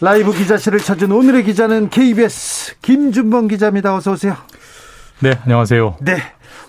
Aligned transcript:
라이브 0.00 0.32
기자실을 0.32 0.80
찾은 0.80 1.12
오늘의 1.12 1.44
기자는 1.44 1.88
KBS 1.90 2.80
김준범 2.80 3.48
기자입니다. 3.48 3.94
어서 3.94 4.12
오세요. 4.12 4.36
네, 5.20 5.38
안녕하세요. 5.44 5.96
네. 6.00 6.16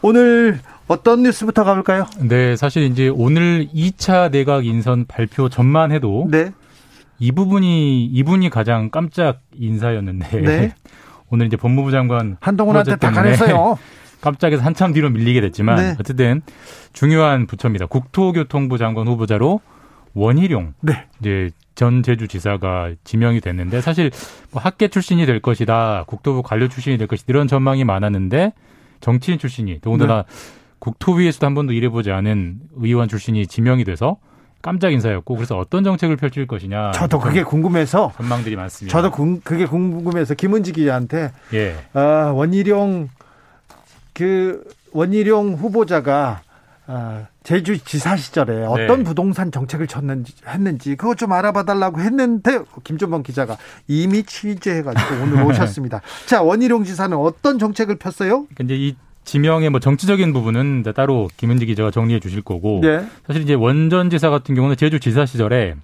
오늘 0.02 0.59
어떤 0.88 1.23
뉴스부터 1.23 1.63
가볼까요? 1.63 2.05
네, 2.19 2.55
사실 2.55 2.83
이제 2.83 3.07
오늘 3.07 3.67
2차 3.73 4.31
내각 4.31 4.66
인선 4.66 5.05
발표 5.07 5.49
전만 5.49 5.91
해도 5.91 6.27
네. 6.30 6.52
이 7.17 7.31
부분이 7.31 8.05
이분이 8.05 8.49
가장 8.49 8.89
깜짝 8.91 9.41
인사였는데 9.55 10.41
네. 10.41 10.75
오늘 11.30 11.47
이제 11.47 11.57
법무부 11.57 11.91
장관 11.91 12.38
한동훈한테 12.39 12.97
다가냈어요. 12.97 13.80
깜짝에서 14.21 14.63
한참 14.63 14.94
뒤로 14.94 15.09
밀리게 15.09 15.41
됐지만 15.41 15.77
네. 15.77 15.95
어쨌든 15.99 16.41
중요한 16.94 17.47
부처입니다. 17.47 17.88
국토교통부 17.88 18.77
장관 18.77 19.07
후보자로 19.07 19.61
원희룡 20.15 20.73
네. 20.81 21.05
이제 21.19 21.51
전 21.75 22.01
제주지사가 22.01 22.91
지명이 23.03 23.41
됐는데 23.41 23.81
사실 23.81 24.09
뭐 24.52 24.61
학계 24.61 24.88
출신이 24.88 25.25
될 25.25 25.41
것이다, 25.41 26.05
국토부 26.07 26.41
관료 26.41 26.67
출신이 26.67 26.97
될 26.97 27.07
것이다 27.07 27.25
이런 27.30 27.47
전망이 27.47 27.83
많았는데 27.83 28.53
정치인 29.02 29.38
출신이 29.38 29.81
더군다나 29.81 30.23
네. 30.23 30.30
국토위에서도 30.80 31.45
한 31.45 31.53
번도 31.53 31.73
일해보지 31.73 32.11
않은 32.11 32.59
의원 32.77 33.07
출신이 33.07 33.45
지명이 33.47 33.83
돼서 33.83 34.17
깜짝 34.61 34.91
인사였고 34.94 35.35
그래서 35.35 35.57
어떤 35.57 35.83
정책을 35.83 36.16
펼칠 36.16 36.47
것이냐. 36.47 36.91
저도 36.91 37.19
그게 37.19 37.44
궁금해서 37.44 38.13
전망들이 38.16 38.55
많습니다. 38.55 38.97
저도 38.97 39.11
그게 39.44 39.66
궁금해서 39.66 40.33
김은지 40.33 40.73
기자한테 40.73 41.31
예. 41.53 41.75
아, 41.94 42.31
원희룡 42.33 43.09
그 44.13 44.63
원희룡 44.91 45.55
후보자가 45.55 46.41
아, 46.88 47.27
제주 47.45 47.77
지사 47.77 48.17
시절에 48.17 48.65
어떤 48.65 48.99
네. 48.99 49.03
부동산 49.03 49.51
정책을 49.51 49.85
쳤는지 49.85 50.33
했는지 50.47 50.95
그것 50.95 51.15
좀 51.15 51.31
알아봐 51.31 51.63
달라고 51.63 52.01
했는데 52.01 52.59
김준범 52.83 53.21
기자가 53.21 53.55
이미 53.88 54.23
취재해 54.23 54.81
가지고 54.81 55.21
오늘 55.21 55.43
오셨습니다. 55.45 56.01
자 56.25 56.41
원희룡 56.41 56.83
지사는 56.83 57.16
어떤 57.16 57.59
정책을 57.59 57.97
폈어요? 57.97 58.47
이제 58.59 58.75
이 58.75 58.95
지명의 59.25 59.69
뭐 59.69 59.79
정치적인 59.79 60.33
부분은 60.33 60.83
따로 60.95 61.29
김은지 61.38 61.67
기자가 61.67 61.91
정리해 61.91 62.19
주실 62.19 62.41
거고 62.41 62.79
네. 62.81 63.05
사실 63.27 63.43
이제 63.43 63.53
원 63.53 63.81
전 63.81 64.09
지사 64.09 64.31
같은 64.31 64.55
경우는 64.55 64.75
제주 64.75 64.99
지사 64.99 65.27
시절에 65.27 65.75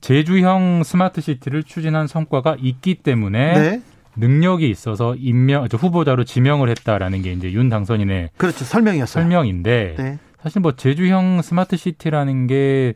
제주형 0.00 0.84
smart 0.84 1.20
city를 1.20 1.64
추진한 1.64 2.06
성과가 2.06 2.56
있기 2.60 2.94
때문에 2.94 3.52
네. 3.52 3.82
능력이 4.16 4.70
있어서 4.70 5.14
임명 5.16 5.68
후보자로 5.70 6.24
지명을 6.24 6.70
했다라는 6.70 7.20
게 7.22 7.32
이제 7.32 7.52
윤 7.52 7.68
당선인의 7.68 8.30
그렇죠 8.38 8.64
설명이었어요. 8.64 9.22
설명인데 9.22 9.94
네. 9.98 10.18
사실 10.42 10.60
뭐 10.60 10.72
제주형 10.72 11.42
smart 11.42 11.76
city라는 11.76 12.46
게 12.46 12.62
뭐 12.62 12.94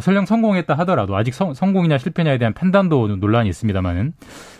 설령 0.00 0.26
성공했다 0.26 0.74
하더라도 0.74 1.16
아직 1.16 1.34
성, 1.34 1.54
성공이냐 1.54 1.98
실패냐에 1.98 2.38
대한 2.38 2.54
판단도 2.54 3.16
논란이 3.16 3.48
있습니다만은 3.50 4.12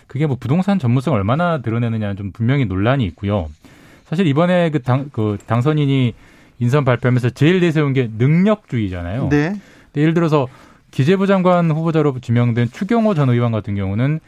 그게 0.07 0.27
뭐 0.27 0.37
부동산 0.39 0.79
전문성 0.79 1.13
얼마나 1.13 1.61
드러내느냐는 1.61 2.15
좀 2.15 2.31
분명히 2.31 2.65
논란이 2.65 3.03
있고요. 3.05 3.49
사실 4.05 4.27
이번에 4.27 4.69
그 4.69 4.81
당, 4.81 5.09
그 5.11 5.37
당선인이 5.47 6.13
인선 6.59 6.85
발표하면서 6.85 7.31
제일 7.31 7.59
내세운 7.59 7.93
게 7.93 8.09
능력주의잖아요. 8.17 9.29
네. 9.29 9.59
예를 9.97 10.13
들어서 10.13 10.47
기재부 10.91 11.27
장관 11.27 11.71
후보자로 11.71 12.19
지명된 12.21 12.69
추경호 12.71 13.15
전 13.15 13.29
의원 13.29 13.51
같은 13.51 13.75
경우는 13.75 14.19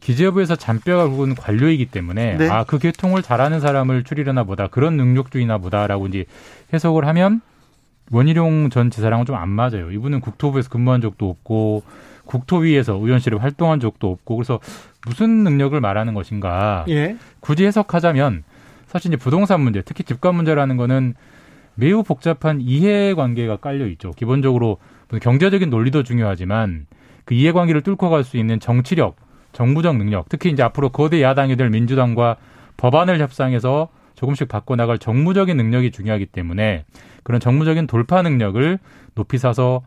기재부에서 0.00 0.56
잔뼈가 0.56 1.08
굵은 1.08 1.34
관료이기 1.34 1.86
때문에 1.86 2.36
네. 2.38 2.48
아그 2.48 2.78
계통을 2.78 3.22
잘하는 3.22 3.60
사람을 3.60 4.04
추리려나 4.04 4.44
보다 4.44 4.66
그런 4.66 4.96
능력주의나 4.96 5.58
보다라고 5.58 6.06
이제 6.06 6.24
해석을 6.72 7.06
하면 7.06 7.40
원희룡 8.10 8.70
전 8.70 8.90
지사랑은 8.90 9.24
좀 9.26 9.36
안 9.36 9.48
맞아요. 9.48 9.90
이분은 9.92 10.20
국토부에서 10.20 10.68
근무한 10.70 11.00
적도 11.00 11.28
없고 11.30 11.82
국토위에서 12.24 12.94
의원실에 12.94 13.36
활동한 13.36 13.78
적도 13.80 14.10
없고 14.10 14.36
그래서 14.36 14.58
무슨 15.06 15.44
능력을 15.44 15.78
말하는 15.80 16.14
것인가 16.14 16.84
예. 16.88 17.16
굳이 17.40 17.64
해석하자면 17.66 18.44
사실 18.86 19.10
이제 19.12 19.16
부동산 19.16 19.60
문제 19.60 19.82
특히 19.82 20.02
집값 20.04 20.34
문제라는 20.34 20.76
거는 20.76 21.14
매우 21.74 22.02
복잡한 22.02 22.60
이해관계가 22.60 23.56
깔려 23.58 23.86
있죠. 23.88 24.10
기본적으로 24.12 24.78
경제적인 25.22 25.70
논리도 25.70 26.02
중요하지만 26.02 26.86
그 27.24 27.34
이해관계를 27.34 27.82
뚫고 27.82 28.10
갈 28.10 28.24
수 28.24 28.36
있는 28.36 28.58
정치력 28.60 29.16
정부적 29.52 29.96
능력, 29.96 30.28
특히 30.28 30.50
이제 30.50 30.62
앞으로 30.62 30.90
거대 30.90 31.22
야당이 31.22 31.56
될 31.56 31.70
민주당과 31.70 32.36
법안을 32.76 33.20
협상해서 33.20 33.88
조금씩 34.14 34.48
바꿔나갈 34.48 34.98
정무적인 34.98 35.56
능력이 35.56 35.90
중요하기 35.90 36.26
때문에 36.26 36.84
그런 37.22 37.40
정무적인 37.40 37.86
돌파 37.86 38.22
능력을 38.22 38.78
높이 39.14 39.38
사서 39.38 39.82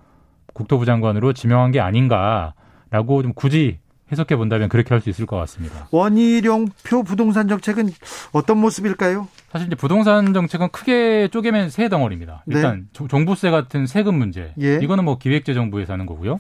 국토부 0.54 0.86
장관으로 0.86 1.34
지명한 1.34 1.72
게 1.72 1.80
아닌가라고 1.80 3.22
좀 3.24 3.34
굳이 3.34 3.80
해석해 4.12 4.36
본다면 4.36 4.70
그렇게 4.70 4.94
할 4.94 5.02
수 5.02 5.10
있을 5.10 5.26
것 5.26 5.38
같습니다. 5.38 5.88
원희룡 5.92 6.68
표 6.84 7.02
부동산 7.04 7.48
정책은 7.48 7.90
어떤 8.32 8.60
모습일까요? 8.60 9.28
사실 9.52 9.68
이제 9.68 9.76
부동산 9.76 10.34
정책은 10.34 10.70
크게 10.72 11.30
쪼개면 11.30 11.70
세 11.70 11.90
덩어리입니다. 11.90 12.44
네. 12.46 12.56
일단 12.56 12.88
네. 12.94 13.08
종부세 13.08 13.50
같은 13.50 13.88
세금 13.88 14.16
문제, 14.16 14.54
예. 14.62 14.76
이거는 14.84 15.04
뭐 15.06 15.18
기획재정부에서 15.18 15.94
하는 15.94 16.06
거고요. 16.06 16.40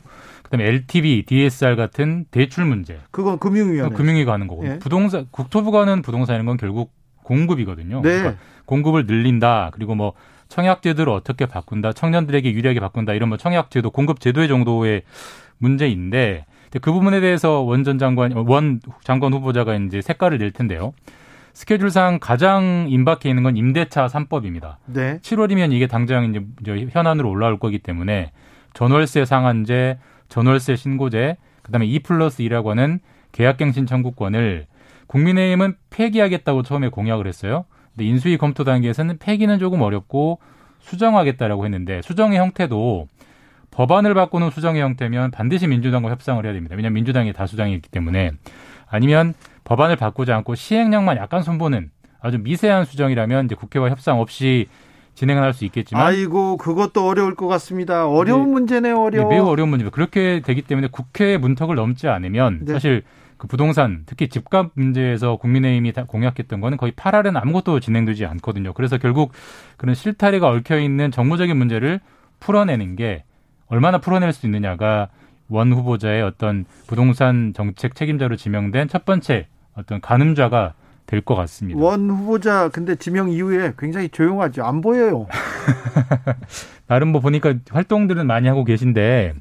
그다음에 0.53 0.68
LTV, 0.68 1.24
DSR 1.24 1.75
같은 1.75 2.25
대출 2.30 2.66
문제. 2.66 3.00
그건 3.09 3.40
금융위원회. 3.40 3.96
금융위가 3.96 4.34
하는 4.34 4.46
거고. 4.46 4.66
예. 4.68 4.78
부동산 4.78 5.25
국토부가 5.31 5.81
하는 5.81 6.03
부동산인 6.03 6.46
건 6.46 6.58
결국 6.58 6.91
공급이거든요. 7.24 8.02
네. 8.03 8.18
그러니까 8.18 8.41
공급을 8.66 9.08
늘린다. 9.08 9.72
그리고 9.74 9.96
뭐 9.96 10.14
청약제도를 10.50 11.12
어떻게 11.12 11.47
바꾼다. 11.47 11.94
청년들에게 11.94 12.53
유리하게 12.53 12.80
바꾼다. 12.80 13.14
이런 13.14 13.30
뭐 13.30 13.38
청약제도, 13.40 13.90
공급제도의 13.90 14.47
정도의 14.47 15.02
문제인데 15.58 16.46
그 16.81 16.91
부분에 16.91 17.20
대해서 17.20 17.62
원전 17.62 17.97
장관, 17.97 18.31
원 18.34 18.80
장관 19.03 19.34
후보자가 19.34 19.74
이제 19.75 20.02
색깔을 20.02 20.38
낼 20.38 20.52
텐데요. 20.52 20.94
스케줄상 21.53 22.20
가장 22.20 22.85
임박해 22.90 23.30
있는 23.30 23.41
건 23.41 23.58
임대차 23.58 24.08
3법입니다. 24.08 24.75
네. 24.85 25.20
7월이면 25.20 25.72
이게 25.72 25.88
당장 25.88 26.25
이제 26.25 26.88
현안으로 26.91 27.30
올라올 27.30 27.58
거기 27.58 27.80
때문에 27.80 28.31
전월세 28.74 29.25
상한제, 29.25 30.00
전월세 30.33 30.75
신고제, 30.75 31.38
그다음에 31.61 31.85
2 31.85 31.99
플러스 31.99 32.41
2라고 32.41 32.69
하는 32.69 32.99
계약갱신 33.33 33.85
청구권을 33.85 34.66
국민의힘은 35.05 35.75
폐기하겠다고 35.91 36.63
처음에 36.63 36.89
공약을 36.89 37.27
했어요. 37.27 37.66
근데 37.91 38.05
인수위 38.05 38.38
검토 38.38 38.63
단계에서는 38.63 39.19
폐기는 39.19 39.59
조금 39.59 39.81
어렵고 39.81 40.39
수정하겠다라고 40.79 41.66
했는데 41.66 42.01
수정의 42.01 42.39
형태도 42.39 43.07
법안을 43.69 44.16
바꾸는 44.16 44.49
수정의 44.49 44.81
형태면 44.81 45.29
반드시 45.29 45.67
민주당과 45.67 46.09
협상을 46.09 46.43
해야 46.43 46.51
됩니다. 46.51 46.75
왜냐하면 46.75 46.95
민주당이 46.95 47.31
다수당이 47.31 47.75
있기 47.75 47.89
때문에 47.91 48.31
아니면 48.89 49.35
법안을 49.66 49.97
바꾸지 49.97 50.31
않고 50.31 50.55
시행령만 50.55 51.17
약간 51.17 51.43
손보는 51.43 51.91
아주 52.19 52.39
미세한 52.39 52.85
수정이라면 52.85 53.45
이제 53.45 53.53
국회와 53.53 53.91
협상 53.91 54.19
없이 54.19 54.67
진행을 55.16 55.44
할 55.44 55.53
수 55.53 55.66
있겠지만 55.66 56.03
아이고 56.06 56.57
그것도 56.57 57.07
어려울 57.07 57.35
것 57.35 57.47
같습니다. 57.47 58.07
어려운 58.07 58.46
네, 58.47 58.52
문제네요, 58.53 58.99
어려워. 58.99 59.29
네, 59.29 59.35
매우 59.35 59.46
어려운 59.47 59.70
문제입니다. 59.70 59.93
그렇게 59.93 60.41
되기 60.43 60.61
때문에 60.64 60.87
국회 60.91 61.37
문턱을 61.37 61.76
넘지 61.76 62.08
않으면 62.08 62.59
네. 62.66 62.73
사실 62.73 63.03
그 63.37 63.47
부동산 63.47 64.03
특히 64.05 64.29
집값 64.29 64.72
문제에서 64.73 65.35
국민의힘이 65.35 65.91
다 65.93 66.05
공약했던 66.05 66.61
거는 66.61 66.78
거의 66.78 66.93
8할은 66.93 67.40
아무것도 67.40 67.79
진행되지 67.79 68.26
않거든요. 68.26 68.73
그래서 68.73 68.97
결국 68.97 69.34
그런 69.78 69.93
실타래가 69.96 70.47
얽혀 70.47 70.79
있는 70.79 71.11
정무적인 71.11 71.55
문제를 71.55 71.99
풀어내는 72.40 72.96
게 72.96 73.23
얼마나 73.67 73.97
풀어낼 73.99 74.34
수 74.34 74.46
있느냐가 74.46 75.09
원 75.49 75.73
후보자의 75.73 76.23
어떤 76.23 76.66
부동산 76.87 77.53
정책 77.53 77.96
책임자로 77.96 78.35
지명된 78.37 78.87
첫 78.87 79.05
번째 79.05 79.47
어떤 79.76 80.02
가늠자가 80.02 80.73
될 81.13 81.21
것 81.21 81.35
같습니다. 81.35 81.79
원 81.79 82.09
후보자 82.09 82.69
근데 82.69 82.95
지명 82.95 83.29
이후에 83.29 83.73
굉장히 83.77 84.09
조용하죠. 84.09 84.63
안 84.63 84.81
보여요. 84.81 85.27
나름 86.87 87.09
뭐 87.09 87.21
보니까 87.21 87.53
활동들은 87.69 88.25
많이 88.25 88.47
하고 88.47 88.63
계신데 88.63 89.35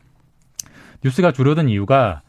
뉴스가 1.02 1.32
줄어든 1.32 1.70
이유가 1.70 2.20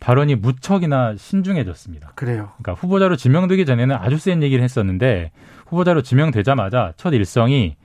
발언이 0.00 0.34
무척이나 0.34 1.14
신중해졌습니다. 1.16 2.12
그래요. 2.16 2.50
그러니까 2.60 2.72
후보자로 2.80 3.14
지명되기 3.14 3.66
전에는 3.66 3.94
아주 3.94 4.18
센 4.18 4.42
얘기를 4.42 4.64
했었는데 4.64 5.30
후보자로 5.66 6.02
지명되자마자 6.02 6.92
첫 6.96 7.14
일성이 7.14 7.76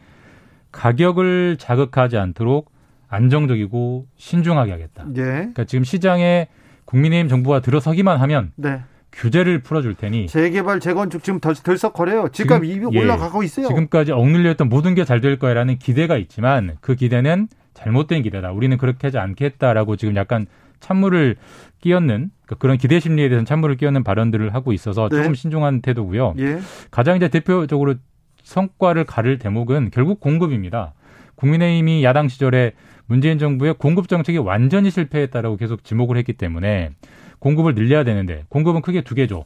가격을 0.72 1.58
자극하지 1.60 2.18
않도록 2.18 2.72
안정적이고 3.08 4.08
신중하게 4.18 4.72
하겠다. 4.72 5.06
예. 5.16 5.22
그러니까 5.22 5.66
지금 5.66 5.84
시장에 5.84 6.48
국민의힘 6.86 7.30
정부가 7.30 7.60
들어서기만 7.60 8.20
하면 8.22 8.52
네. 8.56 8.82
규제를 9.14 9.60
풀어줄 9.60 9.96
테니 9.96 10.28
재개발 10.28 10.80
재건축 10.80 11.24
지금 11.24 11.40
덜, 11.40 11.56
덜썩거려요. 11.56 12.30
집값 12.30 12.64
이 12.64 12.82
예, 12.92 13.00
올라가고 13.00 13.44
있어요. 13.44 13.68
지금까지 13.68 14.12
억눌렸던 14.12 14.70
모든 14.70 14.96
게 14.96 15.06
잘 15.06 15.22
될 15.22 15.38
거야라는 15.40 15.78
기대가 15.78 16.18
있지만 16.18 16.78
그 16.82 16.96
기대는 16.96 17.48
잘못된 17.74 18.24
기대다. 18.24 18.52
우리는 18.52 18.78
그렇게 18.78 19.08
하지 19.08 19.18
않겠다라고 19.20 19.96
지금 19.96 20.16
약간 20.16 20.48
찬물을 20.80 21.38
끼얹는 21.82 22.32
그러니까 22.46 22.56
그런 22.60 22.78
기대 22.78 23.00
심리에 23.00 23.30
대해서는 23.30 23.46
찬물을 23.46 23.78
끼얹는 23.78 24.04
발언들을 24.04 24.54
하고 24.54 24.74
있어서 24.74 25.08
네. 25.10 25.18
조금 25.18 25.34
신중한 25.34 25.82
태도고요. 25.82 26.34
예. 26.40 26.60
가장 26.92 27.16
이제 27.16 27.28
대표적으로 27.30 27.96
성과를 28.44 29.06
가를 29.06 29.38
대목은 29.40 29.92
결국 29.94 30.20
공급입니다. 30.20 30.94
국민의힘이 31.36 32.04
야당 32.04 32.28
시절에 32.28 32.74
문재인 33.06 33.38
정부의 33.38 33.76
공급 33.78 34.08
정책이 34.08 34.38
완전히 34.40 34.90
실패했다라고 34.92 35.58
계속 35.58 35.84
지목을 35.84 36.18
했기 36.18 36.34
때문에 36.34 36.92
공급을 37.44 37.76
늘려야 37.76 38.06
되는데 38.06 38.46
공급은 38.48 38.82
크게 38.82 39.02
두 39.02 39.16
개죠. 39.16 39.44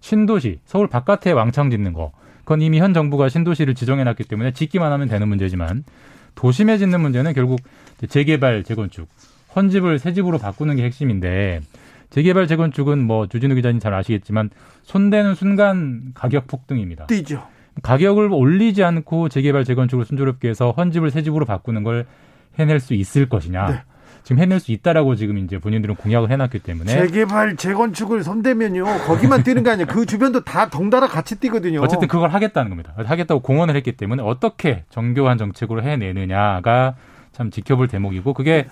신도시, 0.00 0.60
서울 0.64 0.88
바깥에 0.88 1.30
왕창 1.32 1.70
짓는 1.70 1.92
거. 1.92 2.10
그건 2.38 2.62
이미 2.62 2.78
현 2.80 2.94
정부가 2.94 3.28
신도시를 3.28 3.74
지정해 3.74 4.02
놨기 4.04 4.24
때문에 4.24 4.52
짓기만 4.52 4.90
하면 4.92 5.08
되는 5.08 5.28
문제지만 5.28 5.84
도심에 6.34 6.78
짓는 6.78 7.02
문제는 7.02 7.34
결국 7.34 7.60
재개발, 8.08 8.64
재건축, 8.64 9.08
헌집을 9.54 9.98
새 9.98 10.14
집으로 10.14 10.38
바꾸는 10.38 10.76
게 10.76 10.84
핵심인데 10.84 11.60
재개발, 12.08 12.46
재건축은 12.46 13.04
뭐 13.04 13.26
주진우 13.26 13.54
기자님 13.56 13.78
잘 13.78 13.92
아시겠지만 13.92 14.48
손대는 14.84 15.34
순간 15.34 16.12
가격 16.14 16.46
폭등입니다. 16.46 17.06
뛰죠. 17.06 17.42
가격을 17.82 18.30
올리지 18.32 18.82
않고 18.84 19.28
재개발, 19.28 19.64
재건축을 19.64 20.06
순조롭게 20.06 20.48
해서 20.48 20.70
헌집을 20.70 21.10
새 21.10 21.22
집으로 21.22 21.44
바꾸는 21.44 21.82
걸 21.82 22.06
해낼 22.58 22.80
수 22.80 22.94
있을 22.94 23.28
것이냐. 23.28 23.66
네. 23.66 23.82
지금 24.24 24.40
해낼 24.42 24.58
수 24.58 24.72
있다라고 24.72 25.14
지금 25.16 25.38
이제 25.38 25.58
본인들은 25.58 25.96
공약을 25.96 26.30
해놨기 26.30 26.60
때문에 26.60 26.90
재개발 26.90 27.56
재건축을 27.56 28.24
손대면요 28.24 28.84
거기만 29.06 29.42
뛰는 29.44 29.62
게 29.62 29.70
아니에요 29.70 29.86
그 29.86 30.06
주변도 30.06 30.44
다 30.44 30.70
덩달아 30.70 31.06
같이 31.06 31.38
뛰거든요. 31.38 31.80
어쨌든 31.82 32.08
그걸 32.08 32.30
하겠다는 32.30 32.70
겁니다. 32.70 32.94
하겠다고 32.96 33.40
공언을 33.42 33.76
했기 33.76 33.92
때문에 33.92 34.22
어떻게 34.22 34.84
정교한 34.90 35.36
정책으로 35.36 35.82
해내느냐가 35.82 36.94
참 37.32 37.50
지켜볼 37.50 37.88
대목이고 37.88 38.32
그게 38.32 38.66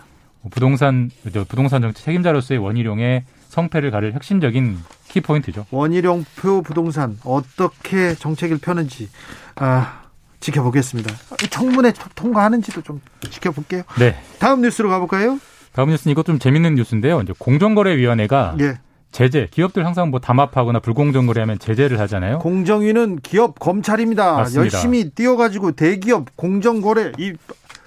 부동산 0.50 1.10
부동산 1.48 1.82
정책 1.82 2.04
책임자로서의 2.04 2.58
원희룡의 2.58 3.24
성패를 3.48 3.90
가를 3.90 4.14
핵심적인 4.14 4.78
키포인트죠. 5.08 5.66
원희룡 5.70 6.24
표 6.36 6.62
부동산 6.62 7.18
어떻게 7.24 8.14
정책을 8.14 8.58
펴는지 8.58 9.10
아, 9.56 10.01
지켜보겠습니다. 10.42 11.14
청문회 11.50 11.92
통과하는지도 12.14 12.82
좀 12.82 13.00
지켜볼게요. 13.30 13.84
네. 13.98 14.16
다음 14.38 14.60
뉴스로 14.60 14.90
가볼까요? 14.90 15.38
다음 15.72 15.88
뉴스는 15.88 16.12
이것 16.12 16.26
좀 16.26 16.38
재밌는 16.38 16.74
뉴스인데요. 16.74 17.20
이제 17.22 17.32
공정거래위원회가 17.38 18.56
예. 18.60 18.78
제재, 19.12 19.46
기업들 19.50 19.84
항상 19.86 20.10
뭐 20.10 20.20
담합하거나 20.20 20.80
불공정 20.80 21.26
거래하면 21.26 21.58
제재를 21.58 22.00
하잖아요. 22.00 22.38
공정위는 22.38 23.20
기업 23.22 23.58
검찰입니다. 23.58 24.36
맞습니다. 24.36 24.62
열심히 24.62 25.10
뛰어가지고 25.10 25.72
대기업 25.72 26.36
공정 26.36 26.80
거래 26.80 27.12
이 27.18 27.34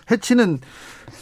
해치는 0.09 0.59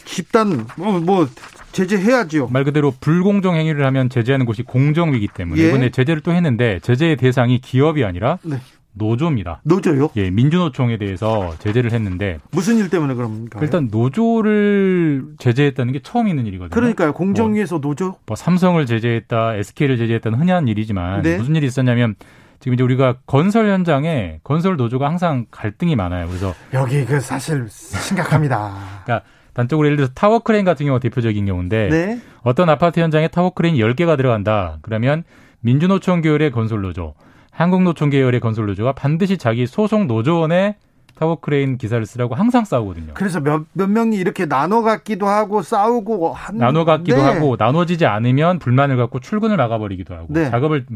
집단 0.04 0.66
뭐, 0.76 1.00
뭐 1.00 1.28
제재해야죠. 1.72 2.48
말 2.52 2.64
그대로 2.64 2.92
불공정 3.00 3.56
행위를 3.56 3.84
하면 3.86 4.10
제재하는 4.10 4.46
곳이 4.46 4.62
공정위기 4.62 5.28
때문에 5.28 5.60
예. 5.60 5.68
이번에 5.68 5.90
제재를 5.90 6.22
또 6.22 6.32
했는데 6.32 6.78
제재의 6.80 7.16
대상이 7.16 7.60
기업이 7.60 8.04
아니라 8.04 8.38
네. 8.42 8.58
노조입니다. 8.94 9.60
노조요? 9.64 10.08
예, 10.16 10.30
민주노총에 10.30 10.96
대해서 10.98 11.54
제재를 11.58 11.92
했는데 11.92 12.38
무슨 12.50 12.78
일 12.78 12.88
때문에 12.88 13.14
그럽니까? 13.14 13.60
일단 13.60 13.88
노조를 13.90 15.34
제재했다는 15.38 15.92
게 15.92 16.00
처음 16.02 16.28
있는 16.28 16.46
일이거든요. 16.46 16.74
그러니까요. 16.74 17.12
공정위에서 17.12 17.78
뭐, 17.78 17.90
노조? 17.90 18.16
뭐 18.26 18.36
삼성을 18.36 18.84
제재했다, 18.86 19.56
SK를 19.56 19.98
제재했다는 19.98 20.38
흔한 20.38 20.68
일이지만 20.68 21.22
네. 21.22 21.36
무슨 21.36 21.56
일이 21.56 21.66
있었냐면 21.66 22.14
지금 22.60 22.74
이제 22.74 22.82
우리가 22.82 23.18
건설 23.26 23.68
현장에 23.68 24.40
건설 24.42 24.76
노조가 24.76 25.06
항상 25.06 25.46
갈등이 25.50 25.96
많아요. 25.96 26.26
그래서 26.28 26.54
여기 26.72 27.04
그 27.04 27.20
사실 27.20 27.66
심각합니다. 27.68 28.74
그러니까 29.04 29.26
단적으로 29.52 29.86
예를 29.86 29.96
들어서 29.96 30.12
타워 30.14 30.38
크레인 30.40 30.64
같은 30.64 30.86
경우가 30.86 31.00
대표적인 31.00 31.44
경우인데 31.46 31.88
네. 31.88 32.20
어떤 32.42 32.68
아파트 32.70 33.00
현장에 33.00 33.28
타워 33.28 33.50
크레인 33.50 33.76
10개가 33.76 34.16
들어간다. 34.16 34.78
그러면 34.82 35.24
민주노총 35.60 36.20
계열의 36.20 36.50
건설 36.50 36.82
노조, 36.82 37.14
한국노총 37.54 38.10
계열의 38.10 38.40
건설 38.40 38.66
노조가 38.66 38.92
반드시 38.92 39.38
자기 39.38 39.66
소속 39.66 40.06
노조원의 40.06 40.74
타워크레인 41.14 41.78
기사를 41.78 42.04
쓰라고 42.04 42.34
항상 42.34 42.64
싸우거든요. 42.64 43.14
그래서 43.14 43.40
몇, 43.40 43.64
몇 43.72 43.88
명이 43.88 44.16
이렇게 44.16 44.46
나눠 44.46 44.82
갖기도 44.82 45.28
하고 45.28 45.62
싸우고 45.62 46.32
한 46.32 46.58
나눠 46.58 46.84
갖기도 46.84 47.18
네. 47.18 47.22
하고 47.22 47.54
나눠지지 47.56 48.06
않으면 48.06 48.58
불만을 48.58 48.96
갖고 48.96 49.20
출근을 49.20 49.56
막아버리기도 49.56 50.14
하고 50.14 50.26
네. 50.30 50.50
작업을 50.50 50.86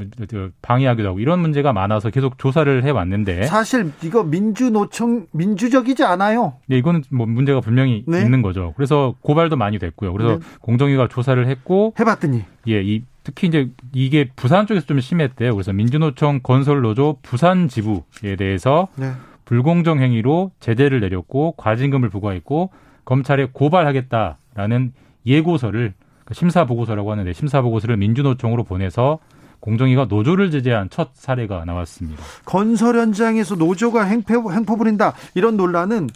방해하기도 0.61 1.09
하고 1.09 1.21
이런 1.21 1.39
문제가 1.39 1.73
많아서 1.73 2.11
계속 2.11 2.37
조사를 2.39 2.85
해 2.85 2.91
왔는데 2.91 3.45
사실 3.45 3.93
이거 4.03 4.25
민주노총 4.25 5.27
민주적이지 5.31 6.03
않아요. 6.03 6.55
네, 6.67 6.79
이거는 6.79 7.05
뭐 7.11 7.27
문제가 7.27 7.61
분명히 7.61 8.05
네. 8.09 8.21
있는 8.21 8.43
거죠. 8.43 8.73
그래서 8.77 9.15
고발도 9.21 9.57
많이 9.57 9.79
됐고요. 9.79 10.13
그래서 10.13 10.39
네. 10.39 10.45
공정위가 10.63 11.07
조사를 11.09 11.47
했고 11.47 11.95
해봤더니 11.99 12.43
예, 12.67 12.83
이 12.83 13.05
특히 13.29 13.49
이제 13.49 13.71
이게 13.93 14.31
부산 14.37 14.67
쪽에서 14.67 14.87
좀 14.87 15.01
심했대요. 15.01 15.55
그래서 15.55 15.75
민주노총 15.75 16.41
건설노조 16.43 17.19
부산 17.21 17.69
지부에 17.69 18.37
대해서 18.39 18.89
네. 18.97 19.13
불공정 19.45 20.01
행위로 20.01 20.51
제재를 20.61 21.01
내렸고 21.01 21.53
과징금을 21.59 22.09
부과했고 22.09 22.71
검찰에 23.05 23.49
고발하겠다라는 23.53 24.95
예고서를 25.27 25.93
그러니까 25.93 26.35
심사 26.35 26.65
보고서라고 26.65 27.13
하는데 27.13 27.31
심사 27.35 27.61
보고서를 27.61 27.99
민주노총으로 27.99 28.65
보내서 28.65 29.19
공정위가 29.61 30.07
노조를 30.07 30.51
제재한 30.51 30.89
첫 30.89 31.11
사례가 31.13 31.67
나왔습니다. 31.67 32.23
건설 32.47 32.97
현장에서 32.97 33.57
노조가 33.57 34.05
행포, 34.05 34.51
행포 34.51 34.77
부린다 34.77 35.13
이런 35.35 35.59
논란은 35.59 36.09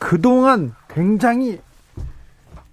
그동안 0.00 0.72
굉장히 0.88 1.60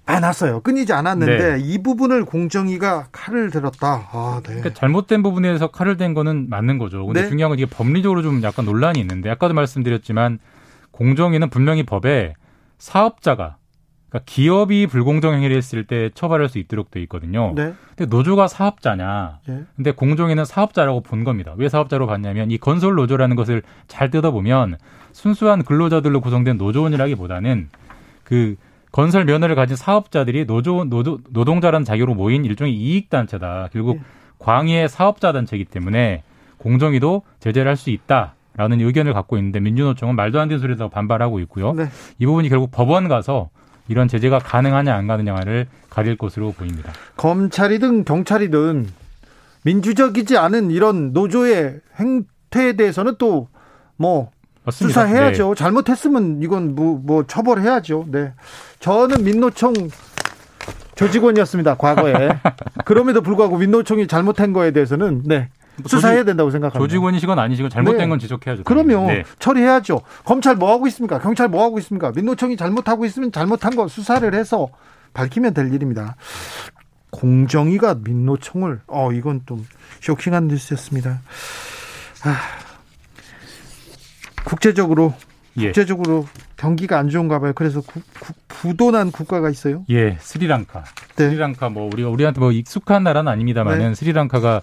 많았어요. 0.07 0.62
끊이지 0.62 0.94
않았는데 0.94 1.56
네. 1.56 1.59
이 1.59 1.83
부분을 1.83 2.25
공정위가 2.25 3.07
칼을 3.12 3.51
들었다. 3.51 4.07
아, 4.12 4.42
네. 4.44 4.56
그러니까 4.56 4.74
잘못된 4.74 5.21
부분에서 5.21 5.68
칼을 5.68 5.98
댄 5.98 6.13
거는 6.13 6.50
맞는 6.50 6.77
거죠. 6.77 7.06
근데 7.06 7.24
네? 7.24 7.30
중요한 7.30 7.50
건 7.50 7.59
이게 7.59 7.65
법리적으로 7.69 8.21
좀 8.21 8.42
약간 8.44 8.65
논란이 8.65 9.00
있는데 9.00 9.30
아까도 9.30 9.54
말씀드렸지만 9.54 10.39
공정위는 10.92 11.50
분명히 11.50 11.83
법에 11.83 12.33
사업자가 12.80 13.57
그러니까 14.09 14.24
기업이 14.25 14.88
불공정 14.88 15.33
행위를 15.33 15.57
했을 15.57 15.86
때 15.86 16.09
처벌할 16.14 16.47
수 16.47 16.59
있도록 16.59 16.92
돼 16.92 17.02
있거든요. 17.04 17.54
네. 17.56 17.73
근데 17.95 18.09
노조가 18.09 18.47
사업자냐? 18.47 19.40
네. 19.47 19.64
근데 19.76 19.92
공정위는 19.92 20.45
사업자라고 20.45 21.02
본 21.02 21.23
겁니다. 21.23 21.54
왜 21.57 21.68
사업자로 21.68 22.07
봤냐면 22.07 22.49
이 22.49 22.57
건설 22.57 22.95
노조라는 22.95 23.35
것을 23.35 23.64
잘 23.87 24.09
뜯어보면 24.09 24.78
순수한 25.11 25.64
근로자들로 25.64 26.21
구성된 26.21 26.57
노조원이라기보다는 26.57 27.69
그 28.23 28.56
건설 28.97 29.25
면허를 29.25 29.54
가진 29.54 29.75
사업자들이 29.75 30.47
노조 30.47 30.83
노조, 30.83 31.19
노동자라는 31.30 31.85
자격으로 31.85 32.16
모인 32.16 32.44
일종의 32.45 32.73
이익 32.73 33.11
단체다. 33.11 33.69
결국 33.71 33.97
네. 33.97 34.01
광의의 34.39 34.89
사업자 34.89 35.31
단체이기 35.31 35.66
때문에 35.66 36.23
공정위도 36.57 37.21
제재를 37.39 37.69
할 37.69 37.77
수 37.77 37.92
있다라는 37.92 38.81
의견을 38.81 39.13
갖고 39.13 39.37
있는데 39.37 39.59
민주노총은 39.59 40.16
말도 40.16 40.39
안 40.39 40.47
되는 40.47 40.59
소리라고 40.59 40.89
반발하고 40.89 41.39
있고요. 41.42 41.73
네. 41.73 41.89
이 42.18 42.25
부분이 42.25 42.49
결국 42.49 42.71
법원 42.71 43.07
가서 43.07 43.51
이런 43.87 44.07
제재가 44.07 44.39
가능하냐 44.39 44.95
안 44.95 45.06
가느냐를 45.06 45.68
가릴 45.92 46.18
것으로 46.18 46.54
보입니다. 46.54 46.92
검찰이든 47.18 48.04
경찰이든 48.04 48.87
민주적이지 49.63 50.39
않은 50.39 50.71
이런 50.71 51.13
노조의 51.13 51.81
행태에 51.99 52.73
대해서는 52.73 53.18
또 53.19 53.47
뭐 53.97 54.31
맞습니다. 54.68 55.02
수사해야죠. 55.02 55.50
네. 55.50 55.56
잘못했으면 55.56 56.40
이건 56.44 56.76
뭐, 56.76 57.00
뭐 57.02 57.24
처벌해야죠. 57.26 58.06
네. 58.09 58.33
저는 58.80 59.24
민노총 59.24 59.74
조직원이었습니다. 60.95 61.76
과거에. 61.76 62.30
그럼에도 62.83 63.21
불구하고 63.21 63.57
민노총이 63.57 64.07
잘못한 64.07 64.52
거에 64.52 64.71
대해서는 64.71 65.24
네. 65.26 65.50
수사해야 65.86 66.26
된다고 66.26 66.50
생각합니다. 66.52 66.80
조직원이시건 66.80 67.40
아니시건 67.40 67.69
잘못된 67.69 67.97
네. 68.00 68.07
건 68.07 68.19
지적해야죠. 68.19 68.64
그럼요. 68.64 69.07
네. 69.07 69.24
처리해야죠. 69.40 70.02
검찰 70.26 70.56
뭐 70.56 70.71
하고 70.71 70.88
있습니까? 70.88 71.19
경찰 71.19 71.47
뭐 71.47 71.64
하고 71.64 71.80
있습니까? 71.80 72.12
민노총이 72.14 72.57
잘못하고 72.57 73.06
있으면 73.06 73.31
잘못한 73.31 73.76
거 73.76 73.88
수사를 73.88 74.33
해서 74.33 74.68
밝히면 75.14 75.54
될 75.54 75.74
일입니다. 75.74 76.16
공정위가 77.12 78.00
민노총을 78.04 78.81
어 78.88 79.14
이건 79.14 79.44
좀 79.45 79.66
쇼킹한 80.02 80.47
뉴스였습니다. 80.47 81.21
아, 82.26 82.36
국제적으로 84.47 85.13
예. 85.57 85.66
국제적으로 85.66 86.25
경기가 86.56 86.97
안 86.97 87.09
좋은가 87.09 87.39
봐요. 87.39 87.51
그래서 87.54 87.81
구, 87.81 87.99
구, 88.19 88.33
부도난 88.47 89.11
국가가 89.11 89.49
있어요. 89.49 89.83
예, 89.89 90.18
스리랑카. 90.19 90.83
네. 91.18 91.30
스리랑카 91.30 91.69
뭐 91.69 91.89
우리가 91.92 92.09
우리한테 92.09 92.39
뭐 92.39 92.51
익숙한 92.51 93.04
나라는 93.04 93.30
아닙니다만은 93.31 93.89
네. 93.89 93.95
스리랑카가 93.95 94.61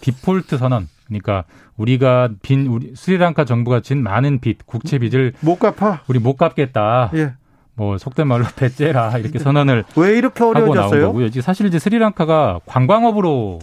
디폴트 0.00 0.58
선언 0.58 0.88
그러니까 1.06 1.44
우리가 1.76 2.30
빈 2.42 2.66
우리 2.68 2.94
스리랑카 2.94 3.44
정부가 3.44 3.80
진 3.80 4.02
많은 4.02 4.40
빚 4.40 4.64
국채 4.66 4.98
빚을 4.98 5.32
못 5.40 5.58
갚아 5.58 6.02
우리 6.06 6.18
못 6.18 6.36
갚겠다. 6.36 7.10
예. 7.14 7.32
뭐 7.74 7.98
속된 7.98 8.28
말로 8.28 8.44
배째라 8.56 9.18
이렇게 9.18 9.38
선언을 9.38 9.84
왜 9.96 10.16
이렇게 10.16 10.44
어려워졌어요? 10.44 11.06
거고요. 11.06 11.30
사실 11.42 11.66
이제 11.66 11.78
스리랑카가 11.78 12.60
관광업으로 12.66 13.58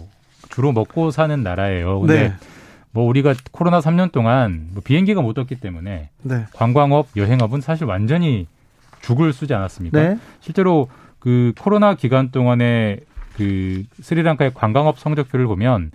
주로 0.50 0.72
먹고 0.72 1.12
사는 1.12 1.42
나라예요. 1.42 2.02
근데 2.02 2.30
네. 2.30 2.34
뭐 2.94 3.06
우리가 3.06 3.34
코로나 3.52 3.80
3년 3.80 4.12
동안 4.12 4.70
뭐 4.72 4.82
비행기가 4.84 5.22
못 5.22 5.34
떴기 5.34 5.56
때문에 5.60 6.10
네. 6.22 6.46
관광업, 6.54 7.08
여행업은 7.16 7.60
사실 7.60 7.86
완전히 7.86 8.48
죽을 9.02 9.34
쓰지 9.34 9.54
않았습니까? 9.54 10.00
네. 10.00 10.18
실제로 10.40 10.88
그 11.20 11.54
코로나 11.60 11.96
기간 11.96 12.30
동안에 12.32 13.00
그 13.36 13.84
스리랑카의 14.00 14.52
관광업 14.54 15.00
성적표를 15.00 15.48
보면 15.48 15.92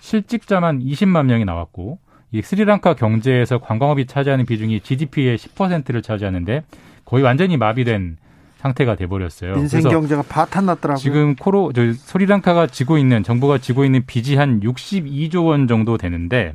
실직자만 0.00 0.80
20만 0.80 1.26
명이 1.26 1.44
나왔고 1.44 1.98
이 2.32 2.42
스리랑카 2.42 2.94
경제에서 2.94 3.58
관광업이 3.58 4.06
차지하는 4.06 4.44
비중이 4.44 4.80
GDP의 4.80 5.38
10%를 5.38 6.02
차지하는데 6.02 6.64
거의 7.04 7.22
완전히 7.22 7.56
마비된 7.56 8.16
상태가 8.60 8.94
돼버렸어요. 8.94 9.54
민생 9.54 9.80
경제가 9.80 10.22
바탄 10.28 10.66
났더라고요. 10.66 11.00
지금 11.00 11.34
코로 11.34 11.72
저 11.72 11.92
스리랑카가 11.94 12.66
지고 12.66 12.98
있는 12.98 13.22
정부가 13.22 13.56
지고 13.56 13.86
있는 13.86 14.04
빚이 14.06 14.36
한 14.36 14.60
62조 14.60 15.46
원 15.46 15.66
정도 15.66 15.96
되는데 15.96 16.52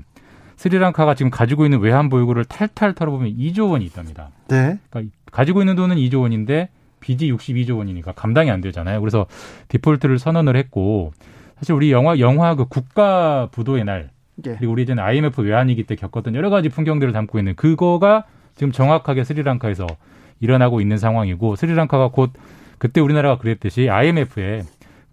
스리랑카가 0.58 1.16
지금 1.16 1.32
가지고 1.32 1.66
있는 1.66 1.80
외환 1.80 2.10
보유고를 2.10 2.46
탈탈 2.46 2.94
털어보면 2.94 3.36
2조 3.38 3.72
원이 3.72 3.84
있답니다. 3.86 4.30
네. 4.48 4.78
그러니까 4.90 5.16
가지고 5.32 5.62
있는 5.62 5.76
돈은 5.76 5.96
2조 5.96 6.22
원인데 6.22 6.70
빚이 7.00 7.32
62조 7.32 7.80
원이니까 7.80 8.12
감당이 8.12 8.52
안 8.52 8.62
되잖아요. 8.62 9.00
그래서 9.00 9.26
디폴트를 9.70 10.20
선언을 10.20 10.56
했고 10.56 11.12
사실 11.58 11.74
우리 11.74 11.92
영화 11.92 12.20
영화 12.20 12.54
그 12.54 12.66
국가 12.66 13.50
부도의 13.52 13.84
날 13.84 14.12
네. 14.36 14.56
그리고 14.60 14.74
우리 14.74 14.84
이제는 14.84 15.04
IMF 15.04 15.42
외환위기 15.42 15.84
때 15.84 15.96
겪었던 15.96 16.36
여러 16.36 16.52
가지 16.52 16.70
풍경들을 16.70 17.14
담고 17.14 17.40
있는 17.40 17.56
그거가 17.56 18.26
지금 18.54 18.72
정확하게 18.72 19.24
스리랑카에서 19.24 19.88
일어나고 20.40 20.82
있는 20.82 20.98
상황이고 20.98 21.56
스리랑카가 21.56 22.10
곧 22.10 22.32
그때 22.78 23.02
우리나라가 23.02 23.38
그랬듯이 23.38 23.90
IMF에 23.90 24.64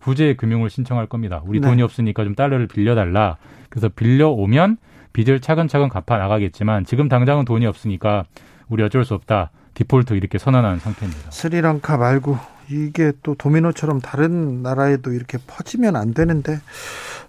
구제 0.00 0.34
금융을 0.34 0.68
신청할 0.68 1.06
겁니다. 1.06 1.42
우리 1.44 1.60
네. 1.60 1.68
돈이 1.68 1.82
없으니까 1.82 2.24
좀 2.24 2.34
달러를 2.34 2.66
빌려달라. 2.66 3.36
그래서 3.68 3.88
빌려오면 3.88 4.78
빚을 5.12 5.40
차근차근 5.40 5.88
갚아 5.88 6.18
나가겠지만 6.18 6.84
지금 6.84 7.08
당장은 7.08 7.44
돈이 7.44 7.66
없으니까 7.66 8.24
우리 8.68 8.82
어쩔 8.82 9.04
수 9.04 9.14
없다. 9.14 9.50
디폴트 9.74 10.14
이렇게 10.14 10.38
선언한 10.38 10.80
상태입니다. 10.80 11.30
스리랑카 11.30 11.96
말고 11.96 12.36
이게 12.68 13.12
또 13.22 13.34
도미노처럼 13.34 14.00
다른 14.00 14.62
나라에도 14.62 15.12
이렇게 15.12 15.38
퍼지면 15.46 15.96
안 15.96 16.14
되는데 16.14 16.60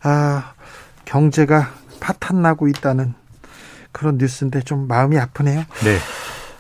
아 0.02 0.54
경제가 1.06 1.70
파탄 2.00 2.42
나고 2.42 2.68
있다는 2.68 3.14
그런 3.92 4.18
뉴스인데 4.18 4.62
좀 4.62 4.88
마음이 4.88 5.18
아프네요. 5.18 5.60
네. 5.60 5.98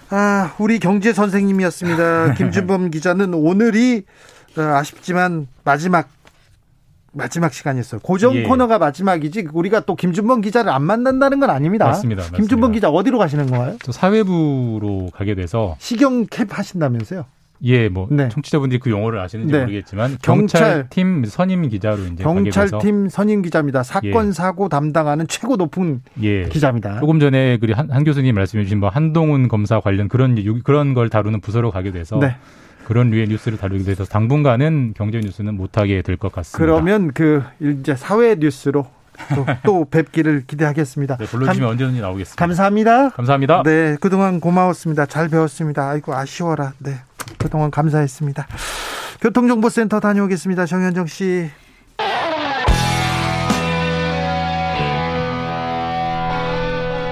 아, 0.09 0.53
우리 0.59 0.79
경제 0.79 1.13
선생님이었습니다. 1.13 2.33
김준범 2.37 2.91
기자는 2.91 3.33
오늘이 3.33 4.03
어, 4.57 4.61
아쉽지만 4.61 5.47
마지막 5.63 6.09
마지막 7.15 7.53
시간이었어요. 7.53 8.01
고정 8.01 8.35
예. 8.35 8.43
코너가 8.43 8.79
마지막이지 8.79 9.47
우리가 9.53 9.81
또 9.81 9.95
김준범 9.95 10.41
기자를 10.41 10.71
안 10.71 10.81
만난다는 10.83 11.39
건 11.39 11.49
아닙니다. 11.51 11.85
맞습니다. 11.85 12.21
맞습니다. 12.21 12.37
김준범 12.37 12.71
기자 12.71 12.89
어디로 12.89 13.19
가시는 13.19 13.51
거예요? 13.51 13.77
저 13.83 13.91
사회부로 13.91 15.11
가게 15.13 15.35
돼서 15.35 15.75
시경 15.79 16.25
캡 16.25 16.45
하신다면서요? 16.49 17.25
예, 17.65 17.87
뭐 17.87 18.07
네. 18.11 18.29
청취자분들이 18.29 18.79
그 18.79 18.89
용어를 18.89 19.19
아시는지 19.19 19.53
네. 19.53 19.61
모르겠지만 19.61 20.17
경찰팀 20.21 21.25
선임 21.25 21.69
기자로 21.69 22.03
이제 22.13 22.23
경찰팀 22.23 23.09
선임 23.09 23.41
기자입니다. 23.41 23.83
사건 23.83 24.27
예. 24.27 24.31
사고 24.31 24.67
담당하는 24.69 25.27
최고 25.27 25.55
높은 25.55 26.01
예. 26.21 26.43
기자입니다. 26.49 26.99
조금 26.99 27.19
전에 27.19 27.57
그 27.57 27.71
한, 27.73 27.89
한 27.89 28.03
교수님 28.03 28.35
말씀해 28.35 28.63
주신 28.65 28.79
뭐 28.79 28.89
한동훈 28.89 29.47
검사 29.47 29.79
관련 29.79 30.09
그런 30.09 30.35
그런 30.63 30.93
걸 30.93 31.09
다루는 31.09 31.39
부서로 31.41 31.71
가게 31.71 31.91
돼서 31.91 32.19
네. 32.19 32.35
그런 32.85 33.11
류의 33.11 33.27
뉴스를 33.29 33.57
다루게 33.57 33.83
돼서 33.85 34.03
당분간은 34.03 34.93
경제 34.97 35.19
뉴스는 35.19 35.55
못하게 35.55 36.01
될 36.01 36.17
것 36.17 36.31
같습니다. 36.33 36.57
그러면 36.57 37.11
그 37.13 37.41
이제 37.61 37.95
사회 37.95 38.35
뉴스로 38.35 38.85
또, 39.35 39.45
또 39.63 39.85
뵙기를 39.89 40.43
기대하겠습니다. 40.47 41.17
네, 41.17 41.25
불러주시면 41.25 41.69
언제든지 41.69 42.01
나오겠습니다. 42.01 42.39
감사합니다. 42.45 43.09
감사합니다. 43.09 43.63
네, 43.63 43.95
그동안 44.01 44.39
고마웠습니다. 44.39 45.05
잘 45.05 45.29
배웠습니다. 45.29 45.89
아이고 45.89 46.13
아쉬워라. 46.13 46.73
네, 46.79 46.95
그동안 47.37 47.71
감사했습니다. 47.71 48.47
교통정보센터 49.21 49.99
다녀오겠습니다. 49.99 50.65
정현정 50.65 51.07
씨. 51.07 51.49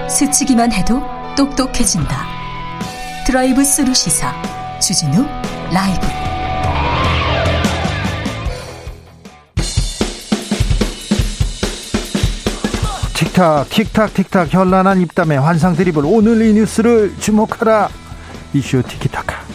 스치기만 0.08 0.72
해도 0.72 1.02
똑똑해진다. 1.36 2.26
드라이브 3.26 3.64
스루 3.64 3.94
시사 3.94 4.32
주진우 4.78 5.24
라이브. 5.72 6.06
틱탁 13.14 13.70
틱탁 13.70 14.14
틱탁 14.14 14.52
현란한 14.52 15.00
입담의 15.00 15.40
환상 15.40 15.74
드리블 15.74 16.02
오늘 16.04 16.42
이 16.42 16.52
뉴스를 16.52 17.14
주목하라 17.18 17.88
이슈 18.52 18.82
티키타카 18.82 19.51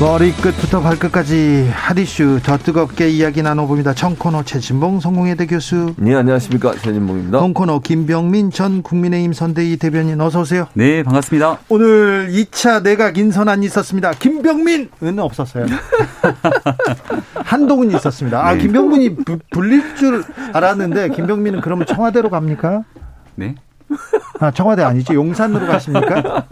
머리끝부터 0.00 0.80
발끝까지 0.80 1.70
핫이슈 1.72 2.38
더 2.44 2.56
뜨겁게 2.56 3.08
이야기 3.08 3.42
나눠봅니다. 3.42 3.94
청코너 3.94 4.44
최진봉 4.44 5.00
성공회대 5.00 5.46
교수. 5.46 5.92
네 5.96 6.14
안녕하십니까 6.14 6.72
최진봉입니다. 6.74 7.38
홍코너 7.38 7.80
김병민 7.80 8.52
전 8.52 8.82
국민의힘 8.82 9.32
선대위 9.32 9.76
대변인 9.76 10.20
어서 10.20 10.42
오세요. 10.42 10.68
네 10.74 11.02
반갑습니다. 11.02 11.58
오늘 11.68 12.28
2차 12.30 12.84
내각 12.84 13.18
인선안이 13.18 13.66
있었습니다. 13.66 14.12
김병민은 14.12 15.18
없었어요. 15.18 15.66
한동훈이 17.34 17.92
있었습니다. 17.96 18.46
아 18.46 18.54
네. 18.54 18.60
김병민이 18.60 19.16
부, 19.16 19.38
불릴 19.50 19.96
줄 19.96 20.22
알았는데 20.52 21.08
김병민은 21.08 21.60
그러면 21.60 21.86
청와대로 21.86 22.30
갑니까? 22.30 22.84
네. 23.34 23.56
아, 24.40 24.50
청와대 24.50 24.82
아니지 24.82 25.14
용산으로 25.14 25.66
가십니까? 25.66 26.46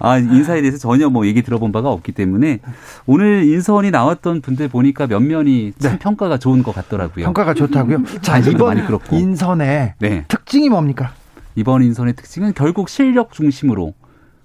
아 0.00 0.18
인사에 0.18 0.60
대해서 0.60 0.78
전혀 0.78 1.08
뭐 1.08 1.26
얘기 1.26 1.42
들어본 1.42 1.72
바가 1.72 1.90
없기 1.90 2.12
때문에 2.12 2.60
오늘 3.06 3.44
인선이 3.44 3.90
나왔던 3.90 4.42
분들 4.42 4.68
보니까 4.68 5.06
면면이 5.06 5.72
참 5.78 5.92
네. 5.92 5.98
평가가 5.98 6.38
좋은 6.38 6.62
것 6.62 6.74
같더라고요. 6.74 7.24
평가가 7.24 7.54
좋다고요? 7.54 8.04
자 8.20 8.38
이번 8.38 8.82
인선의 9.10 9.94
네. 9.98 10.24
특징이 10.28 10.68
뭡니까? 10.68 11.12
이번 11.56 11.82
인선의 11.82 12.14
특징은 12.14 12.52
결국 12.54 12.88
실력 12.88 13.32
중심으로 13.32 13.94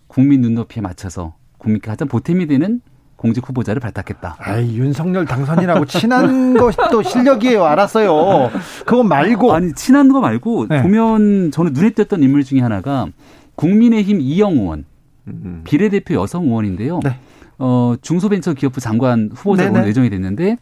국민 0.07 0.41
눈높이에 0.41 0.81
맞춰서 0.81 1.35
국민께 1.57 1.89
가장 1.89 2.07
보탬이 2.07 2.47
되는 2.47 2.81
공직 3.19 3.47
후보자를 3.47 3.81
발탁했다. 3.81 4.37
아이, 4.39 4.77
윤석열 4.77 5.25
당선인하고 5.25 5.85
친한 5.85 6.53
또 6.89 7.03
실력이에요. 7.03 7.65
알았어요. 7.65 8.49
그거 8.85 9.03
말고. 9.03 9.53
아니, 9.53 9.73
친한 9.73 10.07
거 10.09 10.21
말고 10.21 10.67
네. 10.69 10.81
보면 10.81 11.51
저는 11.51 11.73
눈에 11.73 11.89
띄었던 11.89 12.23
인물 12.23 12.45
중에 12.45 12.61
하나가 12.61 13.07
국민의힘 13.55 14.21
이영 14.21 14.53
의원, 14.53 14.85
음. 15.27 15.61
비례대표 15.65 16.15
여성 16.15 16.45
의원인데요. 16.45 17.01
네. 17.03 17.17
어, 17.57 17.95
중소벤처기업부 18.01 18.79
장관 18.79 19.29
후보자로 19.33 19.73
네네. 19.73 19.87
예정이 19.89 20.09
됐는데 20.09 20.55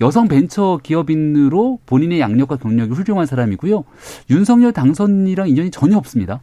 여성 0.00 0.28
벤처 0.28 0.80
기업인으로 0.82 1.80
본인의 1.84 2.20
양력과 2.20 2.56
경력이 2.56 2.94
훌륭한 2.94 3.26
사람이고요. 3.26 3.84
윤석열 4.30 4.72
당선이랑 4.72 5.50
인연이 5.50 5.70
전혀 5.70 5.98
없습니다. 5.98 6.40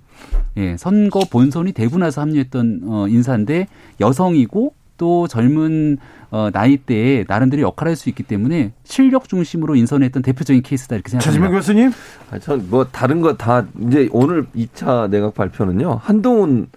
예, 0.58 0.78
선거 0.78 1.22
본선이 1.32 1.72
되고 1.72 1.98
나서 1.98 2.22
합류했던 2.22 2.82
어, 2.86 3.08
인사인데 3.08 3.68
여성이고 4.00 4.74
또 4.98 5.28
젊은 5.28 5.98
어, 6.32 6.50
나이대에 6.52 7.26
나름대로 7.28 7.64
역할을 7.64 7.92
할 7.92 7.96
수 7.96 8.10
있기 8.10 8.24
때문에 8.24 8.74
실력 8.84 9.28
중심으로 9.30 9.76
인선했던 9.76 10.22
대표적인 10.24 10.62
케이스다 10.64 10.96
이렇게 10.96 11.10
생각합니다. 11.12 11.32
차지명 11.32 11.52
교수님? 11.52 11.92
아, 12.32 12.40
전뭐 12.40 12.88
다른 12.92 13.22
거 13.22 13.36
다 13.38 13.66
이제 13.88 14.10
오늘 14.12 14.46
2차 14.56 15.10
내각 15.10 15.34
발표는요. 15.36 16.00
한동훈 16.02 16.68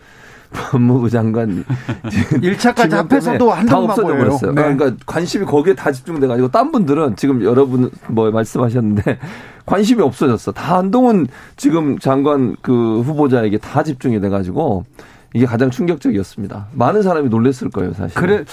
법무부 0.51 1.11
장관 1.11 1.65
1차까지 2.33 2.91
합해서도 2.93 3.51
한다 3.53 3.79
없어져 3.79 4.09
버렸어요. 4.17 4.53
네. 4.53 4.63
그러니까 4.63 4.93
관심이 5.07 5.45
거기에 5.45 5.75
다 5.75 5.93
집중돼 5.93 6.27
가지고 6.27 6.49
딴 6.49 6.73
분들은 6.73 7.17
지금 7.17 7.43
여러분 7.45 7.91
뭐 8.09 8.31
말씀하셨는데 8.31 9.19
관심이 9.67 10.01
없어졌어. 10.03 10.53
다 10.53 10.79
한동훈 10.79 11.27
지금 11.57 11.99
장관 11.99 12.57
그 12.63 13.01
후보자에게 13.03 13.59
다 13.59 13.83
집중이 13.83 14.21
돼 14.21 14.29
가지고 14.31 14.85
이게 15.35 15.47
가장 15.47 15.71
충격적이었습니다. 15.71 16.69
많은 16.73 17.03
사람이 17.03 17.29
놀랐을 17.29 17.71
거예요, 17.71 17.93
사실. 17.93 18.15
그래, 18.19 18.45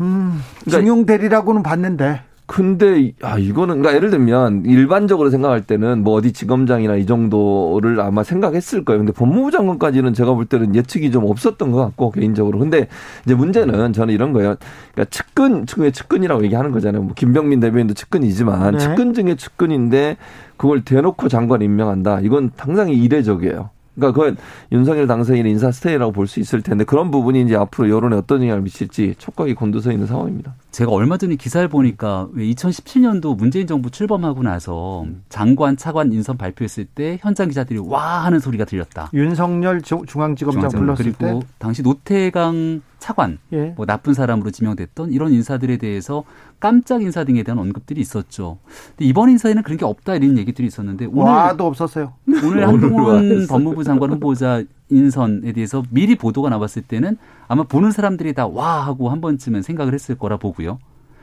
음, 0.00 0.40
그러니까 0.64 0.78
중용 0.78 1.06
대리라고는 1.06 1.62
봤는데. 1.62 2.22
근데 2.50 3.12
아 3.22 3.38
이거는 3.38 3.78
그러니까 3.78 3.94
예를 3.94 4.10
들면 4.10 4.64
일반적으로 4.66 5.30
생각할 5.30 5.62
때는 5.62 6.02
뭐 6.02 6.14
어디 6.14 6.32
지검장이나 6.32 6.96
이 6.96 7.06
정도를 7.06 8.00
아마 8.00 8.24
생각했을 8.24 8.84
거예요. 8.84 8.98
근데 8.98 9.12
법무부 9.12 9.52
장관까지는 9.52 10.14
제가 10.14 10.34
볼 10.34 10.46
때는 10.46 10.74
예측이 10.74 11.12
좀 11.12 11.26
없었던 11.26 11.70
것 11.70 11.78
같고 11.78 12.10
개인적으로. 12.10 12.58
근데 12.58 12.88
이제 13.24 13.36
문제는 13.36 13.92
저는 13.92 14.12
이런 14.12 14.32
거예요. 14.32 14.56
그러니까 14.92 15.10
측근 15.10 15.64
중에 15.64 15.92
측근이라고 15.92 16.42
얘기하는 16.42 16.72
거잖아요. 16.72 17.04
뭐 17.04 17.12
김병민 17.14 17.60
대변인도 17.60 17.94
측근이지만 17.94 18.72
네. 18.72 18.78
측근 18.78 19.14
중에 19.14 19.36
측근인데 19.36 20.16
그걸 20.56 20.82
대놓고 20.82 21.28
장관 21.28 21.62
임명한다. 21.62 22.18
이건 22.22 22.50
상당히 22.56 22.94
이례적이에요. 22.94 23.70
그러니까 23.96 24.18
그건 24.18 24.36
윤석열 24.72 25.06
당선인의 25.06 25.50
인사 25.52 25.70
스테이라고 25.72 26.12
볼 26.12 26.26
수 26.26 26.38
있을 26.40 26.62
텐데 26.62 26.84
그런 26.84 27.10
부분이 27.10 27.42
이제 27.42 27.56
앞으로 27.56 27.90
여론에 27.90 28.16
어떤 28.16 28.40
영향을 28.42 28.62
미칠지 28.62 29.14
촉각이 29.18 29.54
곤두서 29.54 29.90
있는 29.90 30.06
상황입니다. 30.06 30.54
제가 30.70 30.92
얼마 30.92 31.16
전에 31.16 31.34
기사를 31.34 31.66
보니까 31.68 32.28
2017년도 32.36 33.36
문재인 33.36 33.66
정부 33.66 33.90
출범하고 33.90 34.42
나서 34.44 35.06
장관 35.28 35.76
차관 35.76 36.12
인선 36.12 36.36
발표했을 36.36 36.84
때 36.84 37.18
현장 37.20 37.48
기자들이 37.48 37.80
와 37.80 38.24
하는 38.24 38.38
소리가 38.38 38.64
들렸다. 38.64 39.10
윤석열 39.12 39.82
중앙지검장 39.82 40.70
불렀을 40.70 41.04
그리고 41.04 41.40
때 41.40 41.46
당시 41.58 41.82
노태강 41.82 42.82
차관 43.00 43.38
예. 43.52 43.72
뭐 43.76 43.86
나쁜 43.86 44.14
사람으로 44.14 44.50
지명됐던 44.50 45.12
이런 45.12 45.32
인사들에 45.32 45.78
대해서 45.78 46.22
깜짝 46.60 47.02
인사 47.02 47.24
등에 47.24 47.42
대한 47.42 47.58
언급들이 47.58 48.00
있었죠. 48.00 48.58
근데 48.90 49.06
이번 49.06 49.30
인사에는 49.30 49.62
그런 49.62 49.78
게 49.78 49.84
없다 49.84 50.14
이런 50.16 50.36
얘기들이 50.38 50.68
있었는데 50.68 51.06
오늘 51.06 51.24
와도 51.32 51.66
없었어요. 51.66 52.12
오늘 52.44 52.68
한동훈 52.68 53.46
법무부 53.48 53.82
장관 53.82 54.10
후보자 54.12 54.62
인선에 54.90 55.52
대해서 55.52 55.82
미리 55.90 56.16
보도가 56.16 56.50
나왔을 56.50 56.82
때는 56.82 57.16
아마 57.48 57.62
보는 57.64 57.90
사람들이 57.92 58.34
다 58.34 58.46
와 58.46 58.84
하고 58.86 59.08
한 59.10 59.20
번쯤은 59.20 59.62
생각을 59.62 59.94
했을 59.94 60.16
거라 60.18 60.36
보고요. 60.36 60.78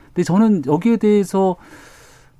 근데 0.08 0.24
저는 0.24 0.62
여기에 0.66 0.96
대해서 0.96 1.56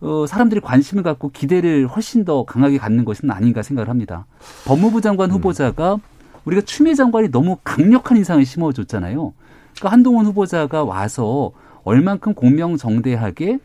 어, 0.01 0.27
사람들이 0.27 0.61
관심을 0.61 1.03
갖고 1.03 1.31
기대를 1.31 1.87
훨씬 1.89 2.25
더 2.25 2.45
강하게 2.45 2.79
갖는 2.79 3.05
것은 3.05 3.31
아닌가 3.31 3.63
생각을 3.63 3.89
합니다. 3.89 4.27
법무부 4.65 5.01
장관 5.01 5.31
음. 5.31 5.35
후보자가 5.37 5.99
우리가 6.45 6.63
추미애 6.63 6.95
장관이 6.95 7.31
너무 7.31 7.59
강력한 7.65 8.17
인상을 8.17 8.45
심어줬잖아요. 8.45 9.33
그러니까 9.77 9.93
한동훈 9.93 10.25
후보자가 10.27 10.85
와서 10.85 11.51
얼만큼 11.89 12.35
공명정대하게 12.35 13.59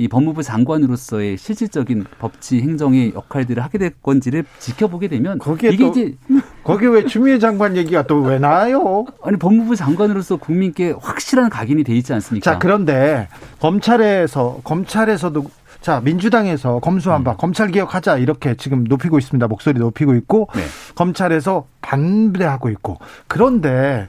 이 0.00 0.06
법무부 0.06 0.44
장관으로서의 0.44 1.36
실질적인 1.36 2.04
법치 2.20 2.60
행정의 2.60 3.12
역할들을 3.14 3.62
하게 3.62 3.78
될 3.78 3.90
건지를 4.00 4.44
지켜보게 4.60 5.08
되면 5.08 5.38
거기에 5.38 5.70
이게 5.70 5.88
이제 5.88 6.14
거기 6.62 6.86
왜 6.86 7.04
추미애 7.04 7.38
장관 7.40 7.76
얘기가 7.76 8.02
또 8.06 8.20
왜 8.20 8.38
나와요? 8.38 9.06
아니 9.22 9.36
법무부 9.36 9.74
장관으로서 9.74 10.36
국민께 10.36 10.94
확실한 11.00 11.50
각인이 11.50 11.82
돼 11.82 11.94
있지 11.96 12.12
않습니까? 12.12 12.52
자 12.52 12.58
그런데 12.58 13.28
검찰에서 13.60 14.60
검찰에서도 14.62 15.44
자 15.80 16.00
민주당에서 16.00 16.78
검수한박 16.80 17.34
음. 17.34 17.38
검찰 17.38 17.68
개혁하자 17.70 18.18
이렇게 18.18 18.54
지금 18.56 18.84
높이고 18.84 19.18
있습니다 19.18 19.46
목소리 19.48 19.78
높이고 19.78 20.14
있고 20.14 20.48
네. 20.54 20.62
검찰에서 20.94 21.66
반대하고 21.80 22.70
있고 22.70 22.98
그런데 23.28 24.08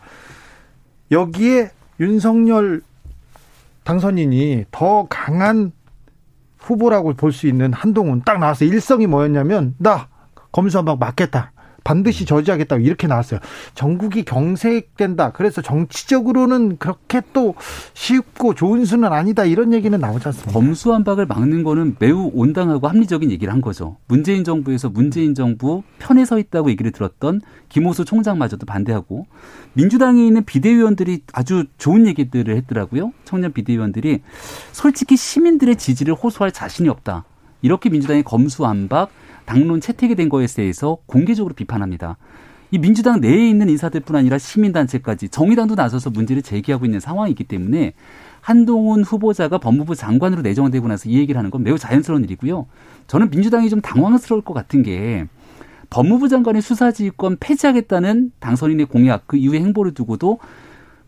여기에 1.12 1.72
윤석열 2.00 2.82
당선인이 3.90 4.66
더 4.70 5.08
강한 5.10 5.72
후보라고 6.60 7.14
볼 7.14 7.32
수 7.32 7.48
있는 7.48 7.74
한동훈 7.74 8.22
딱 8.24 8.38
나와서 8.40 8.64
일성이 8.66 9.08
뭐였냐면 9.08 9.74
나 9.80 10.08
검수한박 10.52 11.00
맞겠다. 11.00 11.52
반드시 11.84 12.26
저지하겠다고 12.26 12.82
이렇게 12.82 13.08
나왔어요. 13.08 13.40
전국이 13.76 14.24
경색된다. 14.24 15.32
그래서 15.32 15.62
정치적으로는 15.62 16.78
그렇게 16.78 17.22
또 17.34 17.56
쉽고 17.94 18.56
좋은 18.56 18.86
수는 18.86 19.12
아니다. 19.12 19.46
이런 19.46 19.74
얘기는 19.74 19.98
나오지 19.98 20.28
않습니다. 20.28 20.52
검수한박을 20.52 21.26
막는 21.26 21.64
거는 21.64 21.96
매우 22.00 22.32
온당하고 22.34 22.88
합리적인 22.88 23.32
얘기를 23.32 23.52
한 23.52 23.62
거죠. 23.62 23.98
문재인 24.08 24.44
정부에서 24.44 24.90
문재인 24.90 25.36
정부 25.36 25.84
편에 26.00 26.26
서 26.26 26.38
있다고 26.40 26.70
얘기를 26.70 26.92
들었던 26.92 27.42
김호수 27.70 28.06
총장마저도 28.06 28.66
반대하고 28.66 29.26
민주당에 29.74 30.26
있는 30.26 30.44
비대위원들이 30.44 31.24
아주 31.34 31.66
좋은 31.78 32.08
얘기들을 32.08 32.56
했더라고요. 32.58 33.14
청년 33.26 33.54
비대위원들이 33.54 34.22
솔직히 34.72 35.16
시민들의 35.18 35.78
지지를 35.78 36.14
호소할 36.14 36.52
자신이 36.52 36.90
없다. 36.90 37.26
이렇게 37.62 37.90
민주당이 37.90 38.24
검수안박 38.24 39.10
당론 39.50 39.82
채택이 39.82 40.14
된 40.14 40.30
거에 40.30 40.46
대해서 40.46 41.00
공개적으로 41.08 41.56
비판합니다. 41.56 42.18
이 42.70 42.78
민주당 42.78 43.20
내에 43.20 43.50
있는 43.50 43.68
인사들뿐 43.68 44.16
아니라 44.16 44.38
시민단체까지 44.38 45.30
정의당도 45.30 45.74
나서서 45.74 46.12
문제를 46.12 46.44
제기하고 46.44 46.86
있는 46.86 47.00
상황이기 47.00 47.46
때문에 47.46 47.94
한동훈 48.42 49.04
후보자가 49.04 49.58
법무부 49.58 49.96
장관으로 49.96 50.44
내정되고 50.44 50.88
나서 50.88 51.10
이 51.10 51.18
얘기를 51.18 51.40
하는 51.40 51.50
건 51.50 51.64
매우 51.64 51.80
자연스러운 51.80 52.24
일이고요. 52.26 52.68
저는 53.08 53.32
민주당이 53.32 53.72
좀 53.72 53.82
당황스러울 53.82 54.44
것 54.44 54.54
같은 54.54 54.84
게 54.84 55.26
법무부 55.90 56.30
장관의 56.30 56.62
수사지휘권 56.62 57.38
폐지하겠다는 57.40 58.34
당선인의 58.40 58.86
공약 58.86 59.24
그 59.26 59.36
이후의 59.36 59.62
행보를 59.62 59.96
두고도 59.96 60.38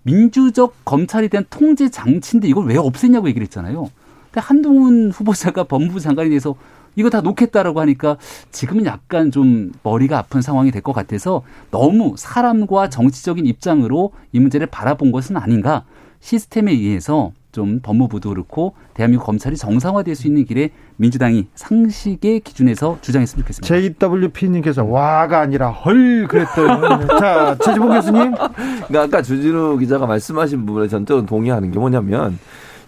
민주적 0.01 0.83
검찰에 0.83 1.27
대한 1.27 1.45
통제 1.51 1.89
장치인데 1.89 2.47
이걸 2.47 2.65
왜 2.65 2.73
없앴냐고 2.73 3.27
얘기를 3.27 3.45
했잖아요. 3.45 3.91
근데 4.31 4.41
한동훈 4.41 5.11
후보자가 5.11 5.65
법무부 5.65 5.99
장관에 5.99 6.29
대해서 6.29 6.55
이거 6.95 7.09
다 7.09 7.21
놓겠다라고 7.21 7.79
하니까 7.81 8.17
지금은 8.51 8.85
약간 8.85 9.31
좀 9.31 9.71
머리가 9.83 10.17
아픈 10.17 10.41
상황이 10.41 10.71
될 10.71 10.81
것 10.81 10.93
같아서 10.93 11.43
너무 11.69 12.15
사람과 12.17 12.89
정치적인 12.89 13.45
입장으로 13.45 14.11
이 14.31 14.39
문제를 14.39 14.65
바라본 14.67 15.11
것은 15.11 15.37
아닌가 15.37 15.83
시스템에 16.21 16.71
의해서 16.71 17.31
좀 17.51 17.81
법무부도 17.83 18.29
그렇고 18.29 18.73
대한민국 18.93 19.25
검찰이 19.25 19.57
정상화될 19.57 20.15
수 20.15 20.25
있는 20.25 20.45
길에 20.45 20.69
민주당이 20.95 21.47
상식의 21.53 22.39
기준에서 22.39 22.97
주장했으면 23.01 23.43
좋겠습니다. 23.43 23.99
JWP님께서 23.99 24.85
와가 24.85 25.39
아니라 25.41 25.69
헐 25.69 26.27
그랬더니 26.27 27.07
자 27.19 27.57
최지봉 27.63 27.89
교수님. 27.89 28.31
그러니까 28.87 29.01
아까 29.01 29.21
주진우 29.21 29.77
기자가 29.79 30.05
말씀하신 30.07 30.65
부분에 30.65 30.87
전적으로 30.87 31.25
동의하는 31.25 31.71
게 31.71 31.77
뭐냐면 31.79 32.39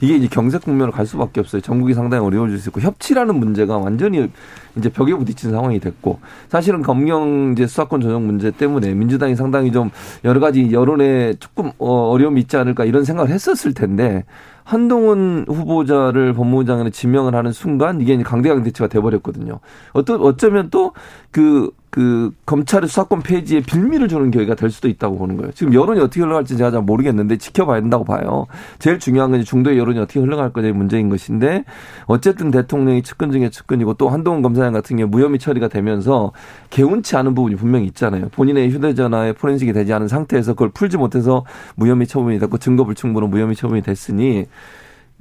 이게 0.04 0.18
이제 0.18 0.28
경색 0.30 0.64
국면으로 0.64 0.92
갈 0.92 1.06
수밖에 1.06 1.40
없어요. 1.40 1.62
전국이 1.62 1.94
상당히 1.94 2.26
어려워질 2.26 2.60
수 2.60 2.68
있고 2.68 2.82
협치라는 2.82 3.40
문제가 3.40 3.78
완전히 3.78 4.30
이제 4.76 4.90
벽에 4.90 5.16
부딪힌 5.16 5.52
상황이 5.52 5.80
됐고 5.80 6.20
사실은 6.50 6.82
검경 6.82 7.54
이제 7.54 7.66
수사권 7.66 8.02
조정 8.02 8.26
문제 8.26 8.52
때문에 8.52 8.94
민주당이 8.96 9.38
상당히 9.38 9.72
좀 9.72 9.92
여러 10.26 10.42
가지 10.42 10.74
여론에 10.74 11.36
조금 11.40 11.72
어, 11.78 12.10
어려움이 12.10 12.42
있지 12.42 12.58
않을까 12.58 12.84
이런 12.84 13.06
생각을 13.06 13.32
했었을 13.32 13.74
텐데 13.74 14.26
한동훈 14.66 15.46
후보자를 15.48 16.34
법무부 16.34 16.66
장관에 16.66 16.90
지명을 16.90 17.34
하는 17.34 17.54
순간 17.54 18.02
이게 18.02 18.14
이제 18.14 18.24
강대강 18.24 18.64
대치가 18.64 18.88
돼버렸거든요. 18.90 19.62
어떤 19.94 20.20
어쩌면 20.22 20.70
또 20.70 20.92
그 21.34 21.72
그 21.94 22.32
검찰의 22.48 22.90
수사권 22.90 23.22
폐지에 23.22 23.60
빌미를 23.60 24.08
주는 24.08 24.32
계기가 24.32 24.56
될 24.56 24.72
수도 24.72 24.88
있다고 24.88 25.16
보는 25.16 25.38
거예요. 25.38 25.52
지금 25.52 25.76
여론이 25.76 26.00
어떻게 26.00 26.22
흘러갈지 26.22 26.58
제가 26.58 26.72
잘 26.72 26.82
모르겠는데 26.82 27.38
지켜봐야 27.38 27.82
된다고 27.82 28.04
봐요. 28.04 28.48
제일 28.80 28.98
중요한 28.98 29.30
건 29.30 29.44
중도의 29.44 29.78
여론이 29.78 30.00
어떻게 30.00 30.20
흘러갈 30.20 30.52
거냐의 30.52 30.74
문제인 30.74 31.08
것인데 31.10 31.66
어쨌든 32.06 32.50
대통령이 32.50 33.04
측근 33.04 33.32
중에 33.32 33.52
측근이고 33.52 33.94
또 33.94 34.10
한동훈 34.10 34.42
검사장 34.42 34.74
같은 34.74 34.98
경우 34.98 35.08
무혐의 35.08 35.38
처리가 35.38 35.68
되면서 35.68 36.32
개운치 36.72 37.16
않은 37.16 37.36
부분이 37.36 37.58
분명히 37.58 37.86
있잖아요. 37.86 38.30
본인의 38.30 38.72
휴대전화에 38.72 39.34
포렌식이 39.34 39.72
되지 39.72 39.94
않은 39.94 40.08
상태에서 40.08 40.54
그걸 40.54 40.72
풀지 40.72 40.98
못해서 40.98 41.46
무혐의 41.76 42.08
처분이 42.08 42.40
됐고 42.40 42.58
증거 42.58 42.86
불충분으로 42.86 43.28
무혐의 43.28 43.56
처분이 43.56 43.84
됐으니 43.84 44.48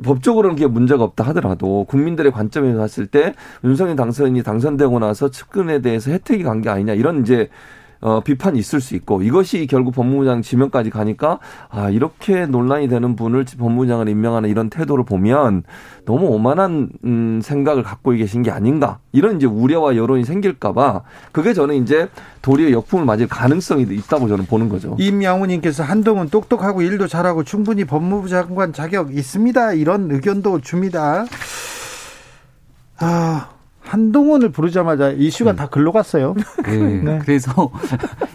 법적으로는 0.02 0.56
그게 0.56 0.66
문제가 0.66 1.04
없다 1.04 1.24
하더라도 1.28 1.84
국민들의 1.84 2.32
관점에서 2.32 2.78
봤을 2.78 3.06
때 3.06 3.34
윤석열 3.64 3.94
당선인이 3.96 4.42
당선되고 4.42 4.98
나서 4.98 5.30
측근에 5.30 5.80
대해서 5.80 6.10
혜택이 6.10 6.42
간 6.44 6.62
게 6.62 6.70
아니냐 6.70 6.94
이런 6.94 7.22
이제 7.22 7.48
어, 8.02 8.20
비판이 8.20 8.58
있을 8.58 8.80
수 8.80 8.96
있고 8.96 9.22
이것이 9.22 9.66
결국 9.68 9.94
법무부장 9.94 10.42
지명까지 10.42 10.90
가니까 10.90 11.38
아 11.70 11.88
이렇게 11.88 12.46
논란이 12.46 12.88
되는 12.88 13.14
분을 13.14 13.44
법무부장을 13.56 14.08
임명하는 14.08 14.50
이런 14.50 14.68
태도를 14.68 15.04
보면 15.04 15.62
너무 16.04 16.26
오만한 16.26 16.90
음, 17.04 17.40
생각을 17.42 17.84
갖고 17.84 18.10
계신 18.10 18.42
게 18.42 18.50
아닌가 18.50 18.98
이런 19.12 19.36
이제 19.36 19.46
우려와 19.46 19.96
여론이 19.96 20.24
생길까봐 20.24 21.02
그게 21.30 21.54
저는 21.54 21.76
이제 21.76 22.08
도리어 22.42 22.72
역풍을 22.72 23.04
맞을 23.04 23.28
가능성이 23.28 23.84
있다고 23.84 24.26
저는 24.26 24.46
보는 24.46 24.68
거죠. 24.68 24.96
임양우님께서 24.98 25.84
한동훈 25.84 26.28
똑똑하고 26.28 26.82
일도 26.82 27.06
잘하고 27.06 27.44
충분히 27.44 27.84
법무부 27.84 28.28
장관 28.28 28.72
자격 28.72 29.14
있습니다 29.14 29.74
이런 29.74 30.10
의견도 30.10 30.60
줍니다. 30.60 31.24
아. 32.98 33.61
한동훈을 33.84 34.50
부르자마자 34.50 35.10
이슈가 35.10 35.52
음. 35.52 35.56
다 35.56 35.68
글로 35.68 35.92
갔어요. 35.92 36.34
네. 36.64 36.76
네. 37.02 37.18
그래서 37.22 37.70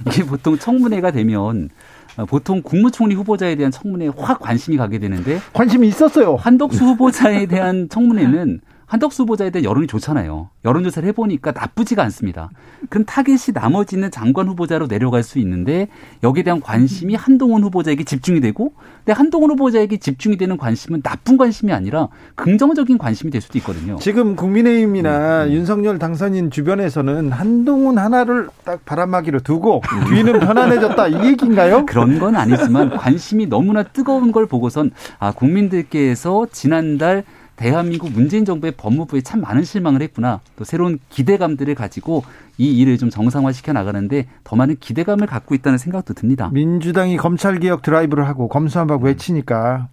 이게 0.07 0.23
보통 0.23 0.57
청문회가 0.57 1.11
되면 1.11 1.69
어, 2.17 2.25
보통 2.25 2.61
국무총리 2.61 3.15
후보자에 3.15 3.55
대한 3.55 3.71
청문회에 3.71 4.11
확 4.17 4.39
관심이 4.39 4.77
가게 4.77 4.99
되는데 4.99 5.39
관심이 5.53 5.87
있었어요. 5.87 6.35
한덕수 6.35 6.83
후보자에 6.83 7.45
대한 7.45 7.87
청문회는 7.89 8.61
한덕수 8.87 9.23
후보자에 9.23 9.49
대한 9.49 9.65
여론이 9.65 9.85
좋잖아요. 9.87 10.49
여론조사를 10.63 11.07
해보니까 11.09 11.51
나쁘지가 11.51 12.03
않습니다. 12.03 12.49
그럼 12.89 13.03
타겟이 13.05 13.53
나머지 13.53 13.97
는 13.97 14.09
장관 14.11 14.47
후보자로 14.47 14.87
내려갈 14.87 15.23
수 15.23 15.39
있는데 15.39 15.89
여기에 16.23 16.43
대한 16.43 16.61
관심이 16.61 17.13
한동훈 17.15 17.63
후보자에게 17.63 18.05
집중이 18.05 18.39
되고 18.39 18.71
근데 18.99 19.11
한동훈 19.11 19.51
후보자에게 19.51 19.97
집중이 19.97 20.37
되는 20.37 20.55
관심은 20.55 21.01
나쁜 21.01 21.35
관심이 21.35 21.73
아니라 21.73 22.07
긍정적인 22.35 22.97
관심이 22.97 23.29
될 23.29 23.41
수도 23.41 23.57
있거든요. 23.57 23.97
지금 23.97 24.37
국민의힘이나 24.37 25.45
음. 25.45 25.51
윤석열 25.51 25.99
당선인 25.99 26.49
주변에서는 26.49 27.31
한동훈 27.31 27.97
하나를 27.97 28.47
딱 28.63 28.85
바람막이로 28.85 29.41
두고 29.41 29.81
뒤는 30.09 30.39
편안해졌다 30.39 31.07
이 31.09 31.25
얘기인가요? 31.31 31.85
그런 31.85 32.19
건 32.19 32.37
아니지만 32.37 32.91
관심이 32.91 33.47
너무나 33.47 33.83
뜨거운 33.83 34.31
걸 34.31 34.45
보고선 34.45 34.91
아 35.19 35.33
국민들께서 35.33 36.47
지난달 36.53 37.25
대한민국 37.57 38.11
문재인 38.11 38.45
정부의 38.45 38.73
법무부에 38.77 39.21
참 39.21 39.41
많은 39.41 39.63
실망을 39.63 40.01
했구나. 40.03 40.39
또 40.55 40.63
새로운 40.63 40.99
기대감들을 41.09 41.73
가지고 41.75 42.23
이 42.57 42.77
일을 42.77 42.97
좀 42.97 43.09
정상화시켜 43.09 43.73
나가는데 43.73 44.27
더 44.43 44.55
많은 44.55 44.77
기대감을 44.79 45.27
갖고 45.27 45.55
있다는 45.55 45.77
생각도 45.77 46.13
듭니다. 46.13 46.49
민주당이 46.53 47.17
검찰 47.17 47.59
개혁 47.59 47.81
드라이브를 47.81 48.27
하고 48.27 48.47
검수한박 48.47 49.01
외치니까 49.01 49.89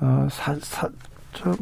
어, 0.00 0.26
사, 0.30 0.56
사, 0.60 0.88
저 1.32 1.54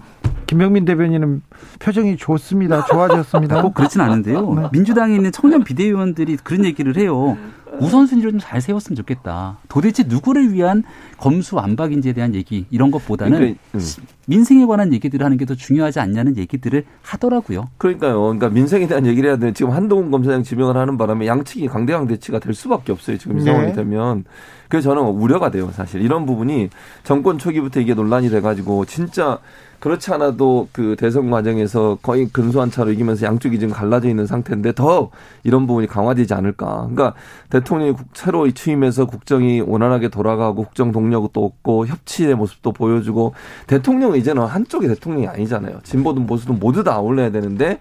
김병민 0.46 0.84
대변인은 0.84 1.42
표정이 1.80 2.16
좋습니다. 2.16 2.84
좋아졌습니다. 2.86 3.60
꼭 3.62 3.74
그렇진 3.74 4.00
않은데요. 4.00 4.54
네. 4.54 4.68
민주당에 4.72 5.14
있는 5.14 5.32
청년 5.32 5.62
비대위원들이 5.62 6.38
그런 6.38 6.64
얘기를 6.64 6.96
해요. 6.96 7.36
우선순위를 7.80 8.30
좀 8.32 8.40
잘 8.40 8.60
세웠으면 8.60 8.96
좋겠다. 8.96 9.58
도대체 9.68 10.02
누구를 10.06 10.52
위한 10.52 10.82
검수 11.18 11.58
안박인지에 11.58 12.12
대한 12.14 12.34
얘기 12.34 12.64
이런 12.70 12.90
것보다는 12.90 13.36
그러니까, 13.38 13.60
음. 13.74 13.80
민생에 14.26 14.64
관한 14.66 14.92
얘기들을 14.92 15.24
하는 15.24 15.36
게 15.36 15.44
더 15.44 15.54
중요하지 15.54 15.98
않냐는 16.00 16.36
얘기들을 16.36 16.84
하더라고요. 17.02 17.68
그러니까요. 17.78 18.20
그러니까 18.20 18.48
민생에 18.50 18.86
대한 18.86 19.04
얘기를 19.06 19.28
해야 19.28 19.36
되는 19.36 19.52
지금 19.52 19.72
한동훈 19.72 20.10
검사장 20.10 20.42
지명을 20.42 20.76
하는 20.76 20.96
바람에 20.96 21.26
양측이 21.26 21.66
강대강 21.66 22.06
대치가 22.06 22.38
될 22.38 22.54
수밖에 22.54 22.92
없어요. 22.92 23.18
지금 23.18 23.38
이 23.38 23.44
네. 23.44 23.50
상황이 23.52 23.72
되면. 23.72 24.24
그래서 24.68 24.94
저는 24.94 25.02
우려가 25.10 25.50
돼요. 25.50 25.70
사실 25.72 26.00
이런 26.02 26.26
부분이 26.26 26.70
정권 27.02 27.38
초기부터 27.38 27.80
이게 27.80 27.94
논란이 27.94 28.30
돼가지고 28.30 28.84
진짜 28.84 29.38
그렇지 29.80 30.12
않아도 30.12 30.68
그 30.72 30.94
대선 30.98 31.30
과정에서 31.30 31.98
거의 32.02 32.28
근소한 32.28 32.70
차로 32.70 32.92
이기면서 32.92 33.26
양쪽이 33.26 33.58
지금 33.58 33.74
갈라져 33.74 34.08
있는 34.08 34.26
상태인데 34.26 34.72
더 34.72 35.10
이런 35.42 35.66
부분이 35.66 35.86
강화되지 35.86 36.34
않을까. 36.34 36.88
그러니까 36.90 37.14
대통령이 37.48 37.94
새로 38.12 38.48
취임해서 38.50 39.06
국정이 39.06 39.60
원활하게 39.60 40.08
돌아가고 40.08 40.64
국정 40.64 40.92
동력도 40.92 41.44
없고 41.44 41.86
협치의 41.86 42.34
모습도 42.34 42.72
보여주고 42.72 43.34
대통령은 43.66 44.18
이제는 44.18 44.44
한쪽의 44.44 44.88
대통령이 44.90 45.26
아니잖아요. 45.26 45.80
진보든 45.82 46.26
보수든 46.26 46.58
모두 46.60 46.84
다 46.84 46.98
어울려야 46.98 47.30
되는데 47.30 47.78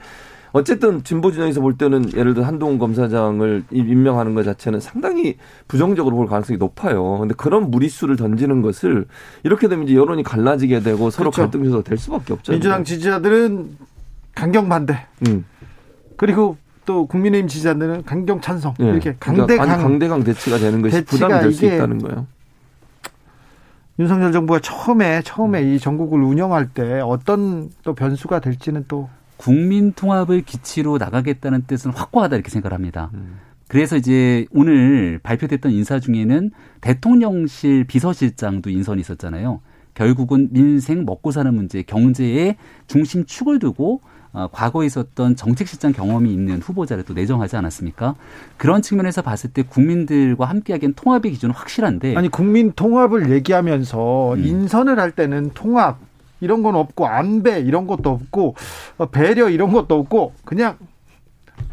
어쨌든 0.51 1.03
진보 1.03 1.31
진영에서 1.31 1.61
볼 1.61 1.77
때는 1.77 2.13
예를 2.15 2.33
들어 2.33 2.45
한동훈 2.45 2.79
검사장을 2.79 3.63
임명하는 3.71 4.33
것 4.33 4.43
자체는 4.43 4.79
상당히 4.79 5.37
부정적으로 5.67 6.15
볼 6.15 6.27
가능성이 6.27 6.57
높아요. 6.57 7.19
근데 7.19 7.33
그런 7.35 7.69
무리수를 7.69 8.15
던지는 8.15 8.61
것을 8.61 9.05
이렇게 9.43 9.67
되면 9.67 9.85
이제 9.85 9.95
여론이 9.95 10.23
갈라지게 10.23 10.79
되고 10.79 11.09
서로 11.09 11.31
그렇죠. 11.31 11.43
갈등 11.49 11.65
요소가 11.65 11.83
될 11.83 11.97
수밖에 11.97 12.33
없죠. 12.33 12.51
민주당 12.51 12.83
지지자들은 12.83 13.77
강경 14.35 14.69
반대. 14.69 15.05
음. 15.27 15.45
그리고 16.17 16.57
또 16.85 17.05
국민의힘 17.05 17.47
지지자들은 17.47 18.03
강경 18.05 18.41
찬성. 18.41 18.73
네. 18.79 18.87
이렇게 18.89 19.15
강대강 19.19 19.45
그러니까 19.47 19.77
강대강 19.77 20.23
대치가 20.23 20.57
되는 20.57 20.81
것이 20.81 21.03
부담이 21.05 21.33
될 21.41 21.53
수 21.53 21.65
있다는 21.65 21.99
거예요. 21.99 22.25
윤석열 23.99 24.31
정부가 24.31 24.59
처음에 24.59 25.21
처음에 25.23 25.61
음. 25.61 25.73
이 25.73 25.79
전국을 25.79 26.23
운영할 26.23 26.69
때 26.69 27.01
어떤 27.01 27.69
또 27.83 27.93
변수가 27.93 28.39
될지는 28.39 28.85
또 28.87 29.09
국민 29.39 29.93
통합을 29.93 30.41
기치로 30.41 30.97
나가겠다는 30.97 31.63
뜻은 31.65 31.91
확고하다 31.91 32.35
이렇게 32.35 32.49
생각을 32.49 32.75
합니다. 32.75 33.09
음. 33.13 33.39
그래서 33.69 33.95
이제 33.95 34.45
오늘 34.51 35.17
발표됐던 35.23 35.71
인사 35.71 36.01
중에는 36.01 36.51
대통령실 36.81 37.85
비서실장도 37.85 38.69
인선이 38.69 38.99
있었잖아요. 38.99 39.61
결국은 39.93 40.49
민생 40.51 41.05
먹고 41.05 41.31
사는 41.31 41.53
문제, 41.53 41.83
경제의 41.83 42.57
중심 42.87 43.25
축을 43.25 43.59
두고 43.59 44.01
어, 44.33 44.49
과거에 44.51 44.85
있었던 44.85 45.37
정책실장 45.37 45.93
경험이 45.93 46.33
있는 46.33 46.59
후보자를 46.59 47.05
또 47.05 47.13
내정하지 47.13 47.55
않았습니까? 47.55 48.15
그런 48.57 48.81
측면에서 48.81 49.21
봤을 49.21 49.51
때 49.51 49.63
국민들과 49.63 50.45
함께하기엔 50.45 50.95
통합의 50.95 51.31
기준은 51.31 51.55
확실한데 51.55 52.17
아니 52.17 52.27
국민 52.27 52.73
통합을 52.73 53.31
얘기하면서 53.31 54.33
음. 54.33 54.45
인선을 54.45 54.99
할 54.99 55.11
때는 55.11 55.51
통합 55.53 56.08
이런 56.41 56.63
건 56.63 56.75
없고 56.75 57.07
안배 57.07 57.59
이런 57.61 57.87
것도 57.87 58.09
없고 58.09 58.55
어, 58.97 59.05
배려 59.07 59.49
이런 59.49 59.71
것도 59.71 59.95
없고 59.95 60.33
그냥 60.45 60.77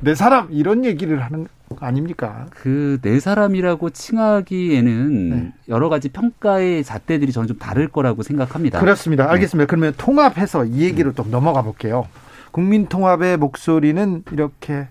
내 0.01 0.15
사람 0.15 0.49
이런 0.51 0.85
얘기를 0.85 1.23
하는 1.23 1.47
거 1.69 1.77
아닙니까? 1.81 2.47
그 2.51 2.99
내 3.03 3.21
사람이라고 3.21 3.91
칭하기에는 3.91 5.31
네. 5.31 5.53
여러 5.69 5.89
가지 5.89 6.09
평가의 6.09 6.85
잣대들이 6.85 7.33
저는 7.33 7.49
좀 7.49 7.59
다를 7.59 7.89
거라고 7.89 8.23
생각합니다. 8.23 8.81
그렇습니다. 8.81 9.31
알겠습니다. 9.31 9.65
네. 9.65 9.67
그러면 9.67 9.95
통합해서 9.97 10.65
이 10.65 10.83
얘기로 10.83 11.13
좀 11.13 11.31
넘어가 11.31 11.63
볼게요. 11.63 12.07
국민통합의 12.57 13.37
목소리는 13.37 14.23
이렇게 14.33 14.89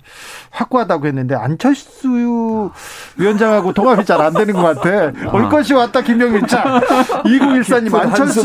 확고하다고 0.52 1.08
했는데 1.08 1.34
안철수 1.34 2.70
위원장하고 3.18 3.74
통합이 3.74 4.06
잘 4.06 4.16
안 4.22 4.34
되는 4.34 4.54
것 4.54 4.62
같아. 4.62 5.12
올 5.34 5.50
것이 5.50 5.74
왔다 5.74 6.02
김영민 6.02 6.46
자 6.48 6.64
2914님 7.26 7.94
안철수 7.94 8.42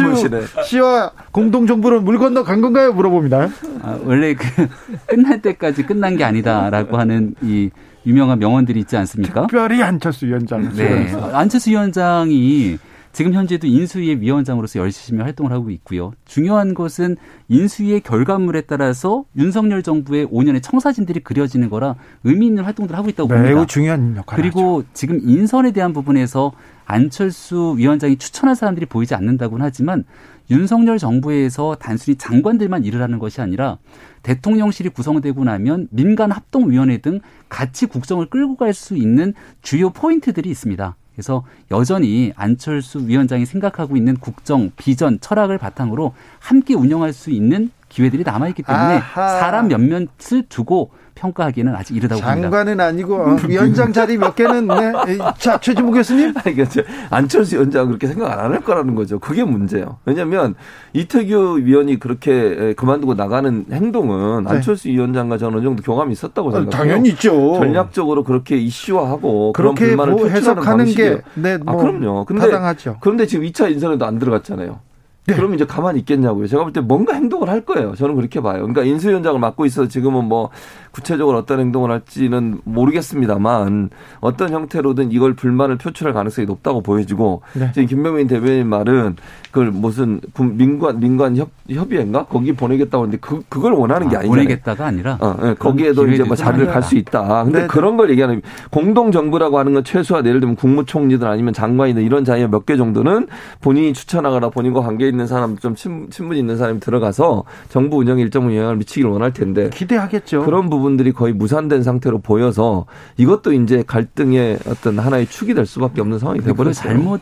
씨와 0.64 1.12
공동 1.32 1.66
정부를 1.66 2.00
물 2.00 2.18
건너 2.18 2.42
간 2.42 2.60
건가요? 2.62 2.92
물어봅니다. 2.94 3.48
아, 3.82 3.98
원래 4.04 4.34
그 4.34 4.44
끝날 5.06 5.40
때까지 5.42 5.84
끝난 5.84 6.16
게 6.16 6.24
아니다라고 6.24 6.96
하는 6.98 7.34
이 7.42 7.70
유명한 8.06 8.38
명언들이 8.38 8.80
있지 8.80 8.96
않습니까? 8.96 9.42
특별히 9.42 9.82
안철수 9.82 10.26
위원장. 10.26 10.72
네. 10.74 11.14
안철수 11.32 11.70
위원장이 11.70 12.78
지금 13.12 13.32
현재도 13.32 13.66
인수위의 13.66 14.20
위원장으로서 14.20 14.78
열심히 14.78 15.22
활동을 15.22 15.52
하고 15.52 15.70
있고요. 15.70 16.12
중요한 16.24 16.74
것은 16.74 17.16
인수위의 17.48 18.00
결과물에 18.02 18.62
따라서 18.62 19.24
윤석열 19.36 19.82
정부의 19.82 20.26
5년의 20.26 20.62
청사진들이 20.62 21.20
그려지는 21.20 21.70
거라 21.70 21.96
의미 22.24 22.46
있는 22.46 22.62
활동들을 22.64 22.96
하고 22.96 23.08
있다고 23.08 23.28
봅니다. 23.28 23.48
매우 23.48 23.66
중요한 23.66 24.16
역할 24.16 24.36
그리고 24.40 24.78
하죠. 24.80 24.88
지금 24.92 25.20
인선에 25.22 25.72
대한 25.72 25.92
부분에서 25.92 26.52
안철수 26.84 27.74
위원장이 27.76 28.16
추천한 28.16 28.54
사람들이 28.54 28.86
보이지 28.86 29.14
않는다고는 29.14 29.64
하지만 29.64 30.04
윤석열 30.50 30.98
정부에서 30.98 31.76
단순히 31.78 32.16
장관들만 32.16 32.84
일을 32.84 33.00
하는 33.02 33.18
것이 33.18 33.40
아니라 33.40 33.78
대통령실이 34.22 34.88
구성되고 34.90 35.44
나면 35.44 35.88
민간 35.90 36.32
합동위원회 36.32 36.98
등 36.98 37.20
같이 37.48 37.86
국정을 37.86 38.26
끌고 38.26 38.56
갈 38.56 38.74
수 38.74 38.96
있는 38.96 39.34
주요 39.62 39.90
포인트들이 39.90 40.48
있습니다. 40.48 40.96
그래서 41.20 41.44
여전히 41.70 42.32
안철수 42.34 43.06
위원장이 43.06 43.44
생각하고 43.44 43.94
있는 43.94 44.16
국정, 44.16 44.70
비전, 44.76 45.20
철학을 45.20 45.58
바탕으로 45.58 46.14
함께 46.38 46.72
운영할 46.72 47.12
수 47.12 47.30
있는 47.30 47.70
기회들이 47.90 48.22
남아있기 48.24 48.62
때문에 48.62 48.96
아하. 48.96 49.28
사람 49.40 49.68
몇몇을 49.68 50.44
두고 50.48 50.92
평가하기에는 51.16 51.74
아직 51.74 51.96
이르다고 51.96 52.22
봅니다. 52.22 52.40
장관은 52.42 52.80
아니고 52.80 53.14
어, 53.16 53.36
위원장 53.46 53.92
자리 53.92 54.16
몇 54.16 54.34
개는 54.34 54.68
네. 54.68 55.18
자 55.36 55.58
최진무 55.58 55.90
교수님. 55.92 56.32
그러니까 56.32 56.64
안철수 57.10 57.56
위원장 57.56 57.88
그렇게 57.88 58.06
생각 58.06 58.30
안 58.38 58.50
할 58.52 58.60
거라는 58.62 58.94
거죠. 58.94 59.18
그게 59.18 59.44
문제예요. 59.44 59.98
왜냐하면 60.06 60.54
이태규 60.94 61.58
위원이 61.64 61.98
그렇게 61.98 62.72
그만두고 62.74 63.14
나가는 63.14 63.66
행동은 63.70 64.44
네. 64.44 64.50
안철수 64.50 64.88
위원장과 64.88 65.36
저는 65.36 65.58
어느 65.58 65.64
정도 65.64 65.82
교감이 65.82 66.12
있었다고 66.12 66.48
어, 66.48 66.52
생각해요. 66.52 66.70
당연히 66.70 67.10
있죠. 67.10 67.54
전략적으로 67.56 68.24
그렇게 68.24 68.56
이슈화하고 68.56 69.52
그렇게 69.52 69.74
그런 69.84 69.96
불만을 69.96 70.12
뭐 70.14 70.28
해석하는 70.28 70.84
게 70.86 71.20
네, 71.34 71.58
뭐 71.58 71.74
아, 71.74 71.76
그럼요. 71.76 72.24
근데 72.24 72.42
타당하죠. 72.46 72.96
그런데 73.00 73.26
지금 73.26 73.44
2차 73.44 73.70
인선에도 73.70 74.06
안 74.06 74.18
들어갔잖아요. 74.18 74.78
네. 75.26 75.34
그럼 75.34 75.54
이제 75.54 75.64
가만히 75.64 76.00
있겠냐고요. 76.00 76.46
제가 76.46 76.64
볼 76.64 76.72
때 76.72 76.80
뭔가 76.80 77.14
행동을 77.14 77.48
할 77.48 77.64
거예요. 77.64 77.94
저는 77.94 78.16
그렇게 78.16 78.40
봐요. 78.40 78.58
그러니까 78.60 78.82
인수위원장을 78.84 79.38
맡고 79.38 79.66
있어 79.66 79.86
지금은 79.86 80.24
뭐 80.24 80.50
구체적으로 80.92 81.38
어떤 81.38 81.60
행동을 81.60 81.90
할지는 81.90 82.60
모르겠습니다만 82.64 83.90
어떤 84.20 84.50
형태로든 84.50 85.12
이걸 85.12 85.34
불만을 85.34 85.76
표출할 85.78 86.12
가능성이 86.14 86.46
높다고 86.46 86.82
보여지고 86.82 87.42
네. 87.54 87.70
지금 87.72 87.86
김병민 87.88 88.26
대변인 88.26 88.66
말은 88.68 89.16
그걸 89.50 89.70
무슨 89.70 90.20
민관 90.38 91.00
민관 91.00 91.36
협 91.36 91.50
협의회인가 91.68 92.26
거기 92.26 92.52
보내겠다고 92.52 93.02
하는데 93.04 93.18
그 93.20 93.42
그걸 93.48 93.72
원하는 93.72 94.08
게 94.08 94.16
아, 94.16 94.20
아니잖아요. 94.20 94.44
보내겠다가 94.44 94.86
아니라 94.86 95.18
어, 95.20 95.36
네. 95.42 95.54
거기에도 95.54 96.06
이제 96.08 96.22
뭐 96.22 96.36
자리를 96.36 96.66
갈 96.66 96.80
수 96.82 96.96
있다. 96.96 97.44
근데 97.44 97.62
네. 97.62 97.66
그런 97.66 97.96
걸 97.98 98.10
얘기하는 98.10 98.40
공동 98.70 99.12
정부라고 99.12 99.58
하는 99.58 99.74
건 99.74 99.84
최소한 99.84 100.24
예를 100.24 100.40
들면 100.40 100.56
국무총리든 100.56 101.26
아니면 101.26 101.52
장관이든 101.52 102.02
이런 102.02 102.24
자리에 102.24 102.46
몇 102.46 102.60
개 102.66 102.76
정도는 102.76 103.26
본인이 103.62 103.92
추천하거나 103.94 104.50
본인과 104.50 104.82
관계 104.82 105.08
있는 105.08 105.26
사람 105.26 105.56
좀 105.58 105.74
친분 105.74 106.36
있는 106.36 106.56
사람이 106.58 106.78
들어가서 106.80 107.44
정부 107.70 107.96
운영에 107.98 108.20
일정 108.22 108.54
영향을 108.54 108.76
미치기를 108.76 109.10
원할 109.10 109.32
텐데 109.32 109.70
기대하겠죠. 109.70 110.42
그런 110.44 110.68
부분 110.70 110.79
들이 110.96 111.12
거의 111.12 111.32
무산된 111.32 111.82
상태로 111.82 112.20
보여서 112.20 112.86
이것도 113.16 113.52
이제 113.52 113.84
갈등의 113.86 114.58
어떤 114.66 114.98
하나의 114.98 115.26
축이 115.26 115.54
될 115.54 115.66
수밖에 115.66 116.00
없는 116.00 116.18
상황이 116.18 116.40
되버렸어요. 116.40 116.92
잘못 116.92 117.20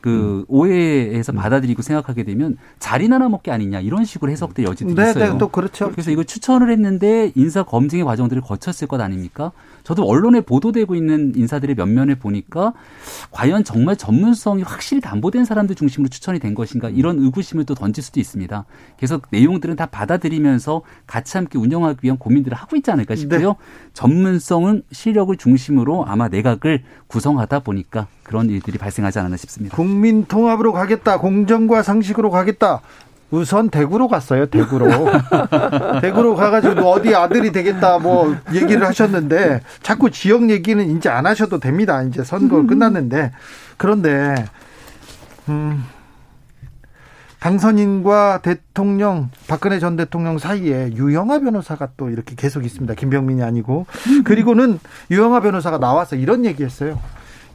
그 0.00 0.10
음. 0.10 0.44
오해에서 0.48 1.32
음. 1.32 1.36
받아들이고 1.36 1.82
생각하게 1.82 2.24
되면 2.24 2.56
자리나 2.78 3.18
나 3.18 3.28
먹기 3.28 3.50
아니냐 3.50 3.80
이런 3.80 4.04
식으로 4.04 4.30
해석될 4.30 4.64
여지도 4.64 4.94
네, 4.94 5.10
있어요. 5.10 5.32
네, 5.32 5.38
또 5.38 5.48
그렇죠. 5.48 5.90
그래서 5.90 6.10
이거 6.10 6.24
추천을 6.24 6.70
했는데 6.70 7.32
인사 7.34 7.62
검증의 7.62 8.04
과정들을 8.04 8.42
거쳤을 8.42 8.88
것 8.88 9.00
아닙니까? 9.00 9.52
저도 9.82 10.04
언론에 10.04 10.40
보도되고 10.40 10.94
있는 10.94 11.32
인사들의 11.36 11.76
면면을 11.76 12.16
보니까 12.16 12.72
과연 13.30 13.64
정말 13.64 13.96
전문성이 13.96 14.62
확실히 14.62 15.00
담보된 15.00 15.44
사람들 15.44 15.76
중심으로 15.76 16.08
추천이 16.08 16.38
된 16.38 16.54
것인가 16.54 16.88
이런 16.88 17.18
의구심을 17.18 17.64
또 17.64 17.74
던질 17.74 18.02
수도 18.02 18.20
있습니다. 18.20 18.64
그래서 18.96 19.20
내용들은 19.30 19.76
다 19.76 19.86
받아들이면서 19.86 20.82
같이 21.06 21.36
함께 21.36 21.58
운영하기 21.58 21.98
위한 22.02 22.18
고민들을 22.18 22.56
하고 22.56 22.76
있지 22.76 22.90
않을까 22.90 23.16
싶고요. 23.16 23.48
네. 23.48 23.54
전문성은 23.94 24.82
실력을 24.92 25.34
중심으로 25.36 26.04
아마 26.06 26.28
내각을 26.28 26.82
구성하다 27.06 27.60
보니까 27.60 28.06
그런 28.22 28.48
일들이 28.48 28.78
발생하지 28.78 29.18
않았나 29.18 29.36
싶습니다. 29.36 29.76
국민 29.76 30.24
통합으로 30.26 30.72
가겠다. 30.72 31.18
공정과 31.18 31.82
상식으로 31.82 32.30
가겠다. 32.30 32.80
우선 33.30 33.70
대구로 33.70 34.08
갔어요. 34.08 34.46
대구로. 34.46 34.88
대구로 36.02 36.34
가가지고 36.34 36.80
어디 36.90 37.14
아들이 37.14 37.52
되겠다 37.52 37.98
뭐 37.98 38.36
얘기를 38.52 38.84
하셨는데 38.86 39.60
자꾸 39.82 40.10
지역 40.10 40.50
얘기는 40.50 40.96
이제 40.96 41.08
안 41.08 41.26
하셔도 41.26 41.58
됩니다. 41.60 42.02
이제 42.02 42.24
선거 42.24 42.66
끝났는데 42.66 43.32
그런데 43.76 44.34
음. 45.48 45.84
당선인과 47.40 48.40
대통령 48.42 49.30
박근혜 49.48 49.78
전 49.78 49.96
대통령 49.96 50.38
사이에 50.38 50.92
유영아 50.92 51.38
변호사가 51.40 51.88
또 51.96 52.10
이렇게 52.10 52.34
계속 52.36 52.66
있습니다. 52.66 52.92
김병민이 52.94 53.42
아니고 53.42 53.86
그리고는 54.24 54.78
유영아 55.10 55.40
변호사가 55.40 55.78
나와서 55.78 56.16
이런 56.16 56.44
얘기했어요. 56.44 57.00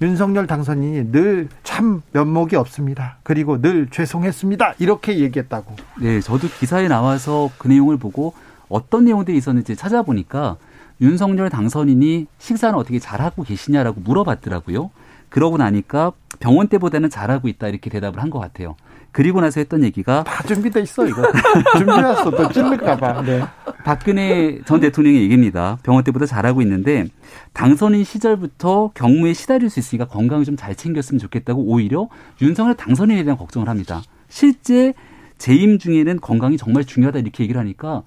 윤석열 0.02 0.48
당선인이 0.48 1.12
늘 1.12 1.48
참 1.64 2.02
면목이 2.14 2.56
없습니다. 2.56 3.18
그리고 3.24 3.60
늘 3.62 3.90
죄송했습니다. 3.90 4.76
이렇게 4.80 5.20
얘기했다고. 5.20 5.76
네, 6.00 6.22
저도 6.22 6.48
기사에 6.48 6.88
나와서 6.88 7.50
그 7.58 7.68
내용을 7.68 7.98
보고 7.98 8.34
어떤 8.70 9.04
내용들이 9.06 9.36
있었는지 9.38 9.76
찾아보니까 9.76 10.56
윤석열 11.02 11.50
당선인이 11.50 12.28
식사는 12.40 12.78
어떻게 12.80 13.00
잘하고 13.00 13.44
계시냐라고 13.44 14.00
물어봤더라고요. 14.02 14.90
그러고 15.30 15.58
나니까 15.58 16.14
병원 16.40 16.68
때보다는 16.70 17.10
잘하고 17.10 17.50
있다 17.50 17.68
이렇게 17.68 17.90
대답을 17.90 18.22
한 18.22 18.30
것 18.30 18.40
같아요. 18.40 18.76
그리고 19.16 19.40
나서 19.40 19.62
했던 19.62 19.82
얘기가 19.86 20.26
다 20.26 20.44
준비돼 20.44 20.82
있어 20.82 21.08
이거 21.08 21.24
준비했어 21.80 22.32
또 22.32 22.52
찔릴까봐. 22.52 23.22
네. 23.22 23.46
박근혜 23.86 24.60
전 24.66 24.82
대통령의 24.82 25.22
얘기입니다. 25.22 25.78
병원 25.84 26.04
때보다 26.04 26.26
잘하고 26.26 26.62
있는데 26.64 27.08
당선인 27.54 28.04
시절부터 28.04 28.92
경무에 28.94 29.32
시달릴 29.32 29.70
수 29.70 29.80
있으니까 29.80 30.06
건강을 30.10 30.44
좀잘 30.44 30.76
챙겼으면 30.76 31.20
좋겠다고 31.20 31.62
오히려 31.62 32.10
윤석열 32.42 32.76
당선인에 32.76 33.24
대한 33.24 33.38
걱정을 33.38 33.70
합니다. 33.70 34.02
실제 34.28 34.94
재임 35.38 35.80
중에는 35.80 36.20
건강이 36.20 36.58
정말 36.58 36.84
중요하다 36.84 37.20
이렇게 37.20 37.44
얘기를 37.46 37.58
하니까 37.62 38.04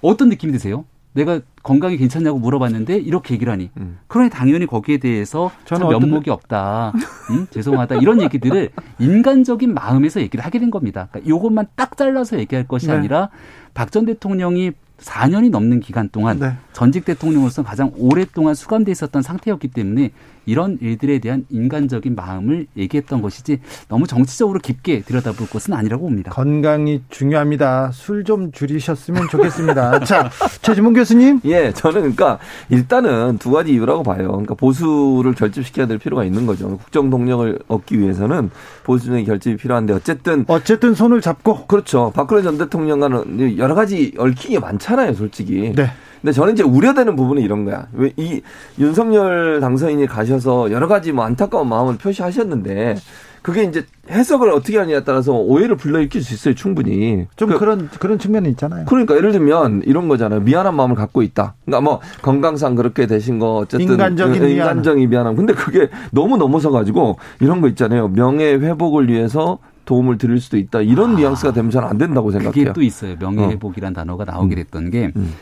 어떤 0.00 0.28
느낌이 0.28 0.52
드세요? 0.52 0.84
내가 1.16 1.40
건강이 1.62 1.96
괜찮냐고 1.96 2.38
물어봤는데 2.38 2.98
이렇게 2.98 3.34
얘기를 3.34 3.52
하니 3.52 3.70
음. 3.78 3.98
그러니 4.06 4.30
당연히 4.30 4.66
거기에 4.66 4.98
대해서 4.98 5.50
참 5.64 5.80
면목이 5.80 6.30
없다 6.30 6.92
음? 7.30 7.46
죄송하다 7.50 7.96
이런 7.96 8.20
얘기들을 8.22 8.70
인간적인 9.00 9.74
마음에서 9.74 10.20
얘기를 10.20 10.44
하게 10.44 10.58
된 10.58 10.70
겁니다 10.70 11.08
그러니까 11.10 11.34
이것만 11.34 11.66
딱 11.74 11.96
잘라서 11.96 12.38
얘기할 12.38 12.68
것이 12.68 12.86
네. 12.86 12.92
아니라 12.92 13.30
박 13.74 13.90
전 13.90 14.04
대통령이 14.04 14.72
4년이 14.98 15.50
넘는 15.50 15.80
기간 15.80 16.08
동안 16.10 16.38
네. 16.38 16.52
전직 16.72 17.04
대통령으로서 17.04 17.62
가장 17.62 17.92
오랫동안 17.96 18.54
수감돼 18.54 18.90
있었던 18.92 19.22
상태였기 19.22 19.68
때문에 19.68 20.10
이런 20.46 20.78
일들에 20.80 21.18
대한 21.18 21.44
인간적인 21.50 22.14
마음을 22.14 22.66
얘기했던 22.76 23.22
것이지 23.22 23.60
너무 23.88 24.06
정치적으로 24.06 24.58
깊게 24.58 25.02
들여다볼 25.02 25.48
것은 25.48 25.74
아니라고 25.74 26.04
봅니다. 26.04 26.32
건강이 26.32 27.02
중요합니다. 27.10 27.92
술 27.92 28.26
좀 28.26 28.52
줄이셨으면 28.52 29.28
좋겠습니다. 29.28 30.00
자, 30.04 30.30
최지문 30.60 30.92
교수님. 30.92 31.40
예, 31.44 31.72
저는 31.72 32.00
그러니까 32.00 32.38
일단은 32.68 33.38
두 33.38 33.50
가지 33.52 33.72
이유라고 33.72 34.02
봐요. 34.02 34.28
그러니까 34.28 34.54
보수를 34.54 35.34
결집시켜야 35.34 35.86
될 35.86 35.98
필요가 35.98 36.24
있는 36.24 36.44
거죠. 36.44 36.76
국정 36.76 37.08
동력을 37.08 37.58
얻기 37.68 37.98
위해서는 37.98 38.50
보수적인 38.84 39.24
결집이 39.24 39.56
필요한데 39.56 39.94
어쨌든 39.94 40.44
어쨌든 40.48 40.94
손을 40.94 41.20
잡고 41.20 41.66
그렇죠. 41.66 42.12
박근혜 42.14 42.42
전 42.42 42.58
대통령과는 42.58 43.56
여러 43.58 43.74
가지 43.74 44.12
얽힌 44.18 44.50
게 44.52 44.58
많잖아요, 44.58 45.14
솔직히. 45.14 45.72
네. 45.74 45.88
근데 46.22 46.32
저는 46.32 46.54
이제 46.54 46.62
우려되는 46.62 47.14
부분은 47.16 47.42
이런 47.42 47.64
거야. 47.64 47.86
왜 47.92 48.12
이 48.16 48.40
윤석열 48.78 49.60
당선인이 49.60 50.06
가셔서 50.06 50.70
여러 50.70 50.88
가지 50.88 51.12
뭐 51.12 51.24
안타까운 51.24 51.68
마음을 51.68 51.96
표시하셨는데 51.98 52.96
그게 53.42 53.62
이제 53.62 53.84
해석을 54.10 54.50
어떻게 54.50 54.76
하느냐에 54.78 55.04
따라서 55.04 55.32
오해를 55.34 55.76
불러일으킬 55.76 56.20
수 56.22 56.34
있어요, 56.34 56.54
충분히. 56.54 57.26
좀 57.36 57.50
그, 57.56 57.62
런 57.64 57.88
그런 58.00 58.18
측면이 58.18 58.48
있잖아요. 58.50 58.86
그러니까 58.86 59.14
예를 59.16 59.30
들면 59.30 59.82
이런 59.84 60.08
거잖아요. 60.08 60.40
미안한 60.40 60.74
마음을 60.74 60.96
갖고 60.96 61.22
있다. 61.22 61.54
그러니까 61.64 61.80
뭐 61.88 62.00
건강상 62.22 62.74
그렇게 62.74 63.06
되신 63.06 63.38
거 63.38 63.58
어쨌든 63.58 63.88
인간적인 63.88 64.40
그, 64.40 64.48
인간적인 64.48 65.08
미안함. 65.08 65.36
근데 65.36 65.52
그게 65.54 65.88
너무 66.10 66.36
넘어서 66.36 66.70
가지고 66.72 67.18
이런 67.40 67.60
거 67.60 67.68
있잖아요. 67.68 68.08
명예 68.08 68.54
회복을 68.54 69.08
위해서 69.08 69.58
도움을 69.84 70.18
드릴 70.18 70.40
수도 70.40 70.56
있다. 70.56 70.80
이런 70.80 71.12
아, 71.12 71.16
뉘앙스가 71.18 71.52
되면 71.52 71.70
잘 71.70 71.84
안 71.84 71.98
된다고 71.98 72.32
생각해요. 72.32 72.52
그게 72.52 72.72
또 72.72 72.82
있어요. 72.82 73.14
명예 73.20 73.46
회복이란 73.52 73.92
어. 73.92 73.94
단어가 73.94 74.24
나오게 74.24 74.56
음. 74.56 74.56
됐던 74.56 74.90
게 74.90 75.12
음. 75.14 75.34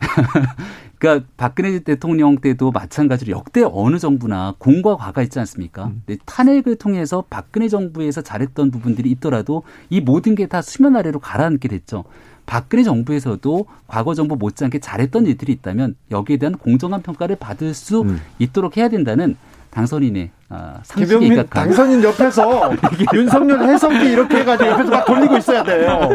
그러니까 0.98 1.26
박근혜 1.38 1.78
대통령 1.78 2.36
때도 2.36 2.70
마찬가지로 2.72 3.32
역대 3.32 3.62
어느 3.64 3.98
정부나 3.98 4.54
공과 4.58 4.96
과가 4.96 5.22
있지 5.22 5.38
않습니까? 5.38 5.86
음. 5.86 6.02
탄핵을 6.26 6.76
통해서 6.76 7.24
박근혜 7.30 7.68
정부에서 7.68 8.20
잘했던 8.20 8.70
부분들이 8.70 9.10
있더라도 9.12 9.62
이 9.88 10.00
모든 10.00 10.34
게 10.34 10.46
다 10.46 10.62
수면 10.62 10.96
아래로 10.96 11.20
가라앉게 11.20 11.68
됐죠. 11.68 12.04
박근혜 12.44 12.82
정부에서도 12.82 13.66
과거 13.86 14.14
정부 14.14 14.36
못지않게 14.36 14.80
잘했던 14.80 15.26
일들이 15.26 15.52
있다면 15.52 15.94
여기에 16.10 16.38
대한 16.38 16.56
공정한 16.58 17.02
평가를 17.02 17.36
받을 17.36 17.72
수 17.72 18.00
음. 18.02 18.20
있도록 18.40 18.76
해야 18.76 18.88
된다는 18.88 19.36
당선인의 19.70 20.30
아, 20.50 20.74
김병민 20.96 21.46
당선인 21.48 22.02
옆에서 22.02 22.72
윤석열 23.14 23.62
해석이 23.62 24.04
이렇게 24.10 24.38
해가지고 24.38 24.70
옆에서 24.70 24.90
막 24.90 25.04
돌리고 25.04 25.36
있어야 25.36 25.62
돼요. 25.62 26.10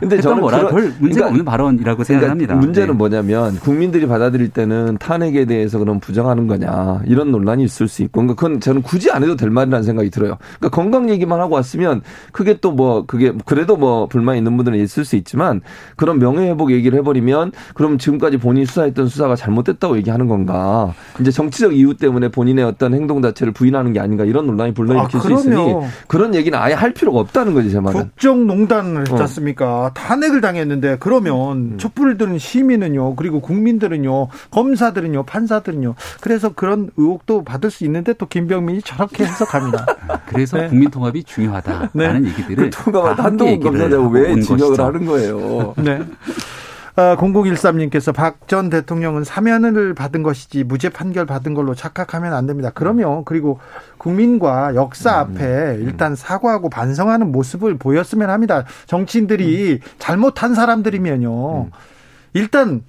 근데 0.00 0.20
저는 0.20 0.40
뭐라 0.40 0.58
그런, 0.58 0.70
별 0.70 0.82
문제가 0.82 1.00
그러니까, 1.00 1.26
없는 1.28 1.44
발언이라고 1.46 1.82
그러니까 1.82 2.04
생각합니다. 2.04 2.46
그러니까 2.48 2.66
문제는 2.66 2.88
네. 2.88 2.92
뭐냐면 2.94 3.56
국민들이 3.60 4.06
받아들일 4.06 4.50
때는 4.50 4.98
탄핵에 4.98 5.46
대해서 5.46 5.78
그럼 5.78 5.98
부정하는 5.98 6.46
거냐 6.46 7.00
이런 7.06 7.30
논란이 7.30 7.64
있을 7.64 7.88
수 7.88 8.02
있고 8.02 8.20
그러니까 8.20 8.34
그건 8.34 8.60
저는 8.60 8.82
굳이 8.82 9.10
안 9.10 9.22
해도 9.22 9.34
될 9.34 9.48
말이라는 9.48 9.82
생각이 9.82 10.10
들어요. 10.10 10.36
그러니까 10.58 10.68
건강 10.68 11.08
얘기만 11.08 11.40
하고 11.40 11.54
왔으면 11.54 12.02
그게 12.32 12.58
또 12.60 12.74
뭐 12.74 13.04
그게 13.06 13.32
그래도 13.44 13.76
뭐 13.76 14.06
불만 14.06 14.36
있는 14.36 14.56
분들은 14.56 14.78
있을 14.78 15.04
수 15.04 15.16
있지만 15.16 15.60
그런 15.96 16.18
명예회복 16.18 16.72
얘기를 16.72 16.98
해버리면 16.98 17.52
그럼 17.74 17.98
지금까지 17.98 18.36
본인이 18.36 18.66
수사했던 18.66 19.08
수사가 19.08 19.36
잘못됐다고 19.36 19.96
얘기하는 19.98 20.26
건가? 20.26 20.92
이제 21.20 21.30
정치적 21.30 21.74
이유 21.74 21.94
때문에 21.96 22.28
본인의 22.28 22.64
어떤 22.64 22.94
행동 22.94 23.22
자체를 23.22 23.52
부인하는 23.54 23.92
게 23.92 24.00
아닌가 24.00 24.24
이런 24.24 24.46
논란이 24.46 24.74
불러일으킬 24.74 25.18
아, 25.18 25.22
수 25.22 25.32
있으니 25.32 25.56
그런 26.08 26.34
얘기는 26.34 26.58
아예 26.58 26.74
할 26.74 26.92
필요가 26.92 27.20
없다는 27.20 27.54
거지 27.54 27.70
제 27.70 27.80
말은. 27.80 28.00
국정농단을 28.00 29.02
했지 29.02 29.14
않습니까? 29.14 29.86
어. 29.86 29.90
탄핵을 29.94 30.40
당했는데 30.40 30.96
그러면 31.00 31.72
음. 31.72 31.78
촛불을 31.78 32.18
드는 32.18 32.38
시민은요, 32.38 33.16
그리고 33.16 33.40
국민들은요, 33.40 34.28
검사들은요, 34.50 35.22
판사들은요. 35.24 35.94
그래서 36.20 36.52
그런 36.52 36.90
의혹도 36.96 37.44
받을 37.44 37.70
수 37.70 37.84
있는데 37.84 38.12
또 38.14 38.26
김병민이 38.26 38.82
저렇게 38.82 39.24
해석합니다. 39.24 39.86
그래서 40.26 40.58
네. 40.58 40.68
국민 40.68 40.90
통합이 40.90 41.24
중요하다라는 41.24 42.22
네. 42.22 42.28
얘기들을 42.28 42.70
그 42.70 42.70
통합을 42.70 43.24
한동훈 43.24 43.60
검사냐고 43.60 44.08
왜 44.08 44.40
진역을 44.40 44.80
하는 44.80 45.06
거예요. 45.06 45.74
네. 45.76 46.00
0013님께서 46.96 48.14
박 48.14 48.46
전 48.46 48.70
대통령은 48.70 49.24
사면을 49.24 49.94
받은 49.94 50.22
것이지 50.22 50.64
무죄 50.64 50.88
판결 50.90 51.26
받은 51.26 51.54
걸로 51.54 51.74
착각하면 51.74 52.34
안 52.34 52.46
됩니다. 52.46 52.70
그러면 52.74 53.24
그리고 53.24 53.58
국민과 53.98 54.74
역사 54.74 55.22
음, 55.24 55.34
앞에 55.34 55.44
음. 55.44 55.82
일단 55.82 56.14
사과하고 56.14 56.68
반성하는 56.68 57.32
모습을 57.32 57.78
보였으면 57.78 58.30
합니다. 58.30 58.64
정치인들이 58.86 59.80
음. 59.82 59.88
잘못한 59.98 60.54
사람들이면요. 60.54 61.70
일단 62.34 62.82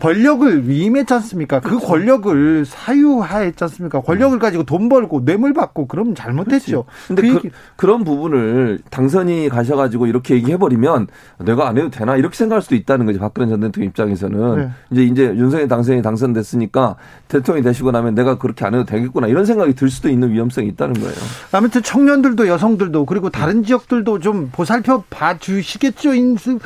권력을 0.00 0.68
위임했지 0.68 1.14
않습니까? 1.14 1.60
그 1.60 1.70
그렇죠. 1.70 1.86
권력을 1.86 2.64
사유화했지 2.66 3.62
않습니까? 3.64 4.00
권력을 4.00 4.38
가지고 4.38 4.64
돈 4.64 4.88
벌고 4.88 5.24
뇌물 5.24 5.52
받고 5.54 5.86
그러면 5.86 6.14
잘못했죠. 6.14 6.84
그런데 7.06 7.40
그, 7.40 7.50
그런 7.76 8.04
부분을 8.04 8.80
당선이 8.90 9.48
가셔가지고 9.48 10.06
이렇게 10.06 10.34
얘기해버리면 10.34 11.06
내가 11.44 11.68
안 11.68 11.78
해도 11.78 11.90
되나 11.90 12.16
이렇게 12.16 12.36
생각할 12.36 12.62
수도 12.62 12.74
있다는 12.74 13.06
거지 13.06 13.18
박근혜 13.18 13.48
전 13.48 13.60
대통령 13.60 13.88
입장에서는 13.88 14.56
네. 14.56 14.70
이제 14.90 15.02
이제 15.04 15.24
윤석열 15.36 15.68
당선이 15.68 16.02
당선됐으니까 16.02 16.96
대통령이 17.28 17.64
되시고 17.64 17.90
나면 17.92 18.14
내가 18.14 18.36
그렇게 18.36 18.64
안 18.64 18.74
해도 18.74 18.84
되겠구나 18.84 19.28
이런 19.28 19.46
생각이 19.46 19.74
들 19.74 19.90
수도 19.90 20.08
있는 20.08 20.32
위험성이 20.32 20.68
있다는 20.68 20.94
거예요. 20.94 21.14
아무튼 21.52 21.82
청년들도 21.82 22.48
여성들도 22.48 23.06
그리고 23.06 23.30
다른 23.30 23.62
지역들도 23.62 24.18
좀 24.18 24.50
보살펴 24.52 25.04
봐 25.08 25.38
주시겠죠 25.38 26.14
인수 26.14 26.58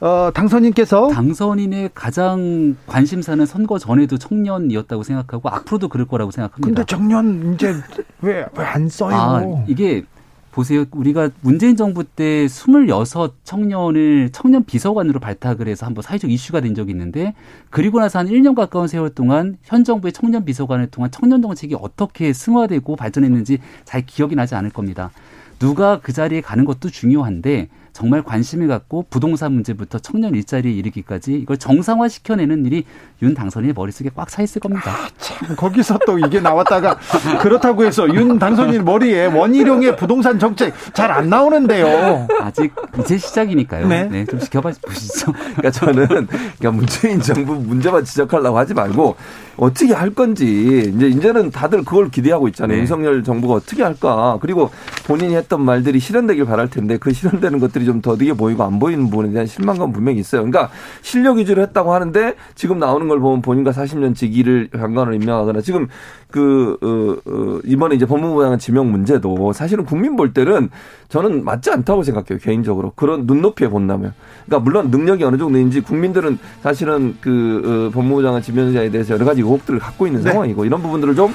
어, 0.00 0.30
당선인께서 0.34 1.08
당선인의 1.08 1.90
가장 1.94 2.71
관심사는 2.86 3.44
선거 3.46 3.78
전에도 3.78 4.18
청년이었다고 4.18 5.02
생각하고 5.02 5.48
앞으로도 5.48 5.88
그럴 5.88 6.06
거라고 6.06 6.30
생각합니다. 6.30 6.66
근데 6.66 6.84
청년 6.84 7.54
이제 7.54 7.74
왜왜안 8.20 8.88
써요? 8.88 9.14
아, 9.14 9.64
이게 9.66 10.04
보세요. 10.52 10.84
우리가 10.90 11.30
문재인 11.40 11.76
정부 11.76 12.04
때 12.04 12.44
26 12.44 13.44
청년을 13.44 14.30
청년 14.32 14.64
비서관으로 14.64 15.18
발탁을 15.18 15.66
해서 15.66 15.86
한번 15.86 16.02
사회적 16.02 16.30
이슈가 16.30 16.60
된 16.60 16.74
적이 16.74 16.92
있는데 16.92 17.34
그리고 17.70 17.98
나서 17.98 18.18
한 18.18 18.28
1년 18.28 18.54
가까운 18.54 18.86
세월 18.86 19.10
동안 19.10 19.56
현 19.62 19.82
정부의 19.82 20.12
청년 20.12 20.44
비서관을 20.44 20.88
통한 20.88 21.10
청년 21.10 21.40
정책이 21.40 21.74
어떻게 21.80 22.32
승화되고 22.32 22.96
발전했는지 22.96 23.58
잘 23.84 24.04
기억이 24.04 24.36
나지 24.36 24.54
않을 24.54 24.70
겁니다. 24.70 25.10
누가 25.58 26.00
그 26.00 26.12
자리에 26.12 26.42
가는 26.42 26.64
것도 26.64 26.90
중요한데 26.90 27.68
정말 27.92 28.22
관심을 28.22 28.68
갖고 28.68 29.04
부동산 29.10 29.52
문제부터 29.52 29.98
청년 29.98 30.34
일자리에 30.34 30.72
이르기까지 30.72 31.34
이걸 31.34 31.58
정상화 31.58 32.08
시켜내는 32.08 32.64
일이 32.66 32.84
윤 33.22 33.34
당선인의 33.34 33.74
머릿속에 33.74 34.10
꽉 34.14 34.28
차 34.30 34.42
있을 34.42 34.60
겁니다. 34.60 34.90
아, 34.90 35.08
참 35.18 35.54
거기서 35.56 35.98
또 36.06 36.18
이게 36.18 36.40
나왔다가 36.40 36.96
그렇다고 37.40 37.84
해서 37.84 38.08
윤 38.14 38.38
당선인 38.38 38.84
머리에 38.84 39.26
원희룡의 39.26 39.96
부동산 39.96 40.38
정책 40.38 40.72
잘 40.94 41.12
안 41.12 41.28
나오는데요. 41.28 42.26
아직 42.40 42.72
이제 43.00 43.18
시작이니까요. 43.18 43.86
네, 43.88 44.04
네 44.04 44.24
좀 44.24 44.38
지켜봐 44.40 44.70
보시죠. 44.86 45.32
그러니까 45.56 45.70
저는 45.70 46.06
그러니까 46.06 46.70
문재인 46.70 47.20
정부 47.20 47.54
문제만 47.54 48.04
지적하려고 48.04 48.56
하지 48.56 48.72
말고 48.72 49.16
어떻게 49.58 49.92
할 49.92 50.10
건지 50.14 50.90
이제 50.96 51.08
이제는 51.08 51.50
다들 51.50 51.84
그걸 51.84 52.08
기대하고 52.10 52.48
있잖아요. 52.48 52.76
네. 52.76 52.80
윤석열 52.80 53.22
정부가 53.22 53.54
어떻게 53.54 53.82
할까? 53.82 54.38
그리고 54.40 54.70
본인이 55.04 55.34
했던 55.36 55.60
말들이 55.62 55.98
실현되길 56.00 56.46
바랄 56.46 56.70
텐데 56.70 56.96
그 56.96 57.12
실현되는 57.12 57.58
것들이 57.58 57.81
좀 57.84 58.00
더디게 58.00 58.34
보이고 58.34 58.62
안 58.62 58.78
보이는 58.78 59.08
부분에 59.10 59.30
대한 59.30 59.46
실망감 59.46 59.92
분명히 59.92 60.18
있어요. 60.18 60.42
그러니까 60.42 60.70
실력 61.02 61.38
위주로 61.38 61.62
했다고 61.62 61.92
하는데 61.92 62.34
지금 62.54 62.78
나오는 62.78 63.08
걸 63.08 63.20
보면 63.20 63.42
본인과 63.42 63.70
40년 63.72 64.14
지기를 64.14 64.68
장관을 64.76 65.14
임명하거나 65.14 65.60
지금 65.60 65.88
그 66.32 66.76
어, 66.82 67.30
어, 67.30 67.60
이번에 67.64 67.94
이제 67.94 68.06
법무부 68.06 68.42
장관 68.42 68.58
지명 68.58 68.90
문제도 68.90 69.52
사실은 69.52 69.84
국민 69.84 70.16
볼 70.16 70.32
때는 70.32 70.70
저는 71.08 71.44
맞지 71.44 71.70
않다고 71.70 72.02
생각해요 72.02 72.40
개인적으로 72.40 72.92
그런 72.96 73.26
눈높이에 73.26 73.68
본다면 73.68 74.14
그러니까 74.46 74.64
물론 74.64 74.90
능력이 74.90 75.22
어느 75.22 75.36
정도인지 75.36 75.82
국민들은 75.82 76.38
사실은 76.62 77.16
그 77.20 77.90
어, 77.90 77.94
법무부 77.94 78.22
장관 78.22 78.42
지명자에 78.42 78.90
대해서 78.90 79.14
여러 79.14 79.24
가지 79.24 79.42
의혹들을 79.42 79.78
갖고 79.78 80.06
있는 80.06 80.22
네. 80.22 80.30
상황이고 80.30 80.64
이런 80.64 80.82
부분들을 80.82 81.14
좀 81.14 81.32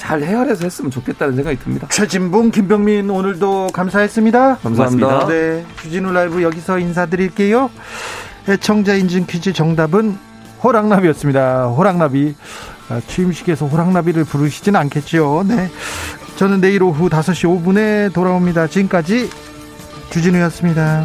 잘 0.00 0.22
헤아려서 0.22 0.64
했으면 0.64 0.90
좋겠다는 0.90 1.36
생각이 1.36 1.58
듭니다. 1.58 1.86
최진봉, 1.90 2.50
김병민 2.52 3.10
오늘도 3.10 3.68
감사했습니다. 3.74 4.56
감사합니다. 4.56 5.06
고맙습니다. 5.06 5.26
네, 5.26 5.66
주진우 5.82 6.10
라이브 6.12 6.42
여기서 6.42 6.78
인사드릴게요. 6.78 7.70
애청자 8.48 8.94
인증 8.94 9.26
퀴즈 9.26 9.52
정답은 9.52 10.18
호랑나비였습니다. 10.64 11.66
호랑나비. 11.66 12.34
아, 12.88 13.00
취임식에서 13.06 13.66
호랑나비를 13.66 14.24
부르시진 14.24 14.74
않겠죠. 14.74 15.44
네. 15.46 15.70
저는 16.36 16.62
내일 16.62 16.82
오후 16.82 17.10
5시 17.10 17.62
5분에 17.62 18.12
돌아옵니다. 18.12 18.66
지금까지 18.68 19.28
주진우였습니다. 20.10 21.04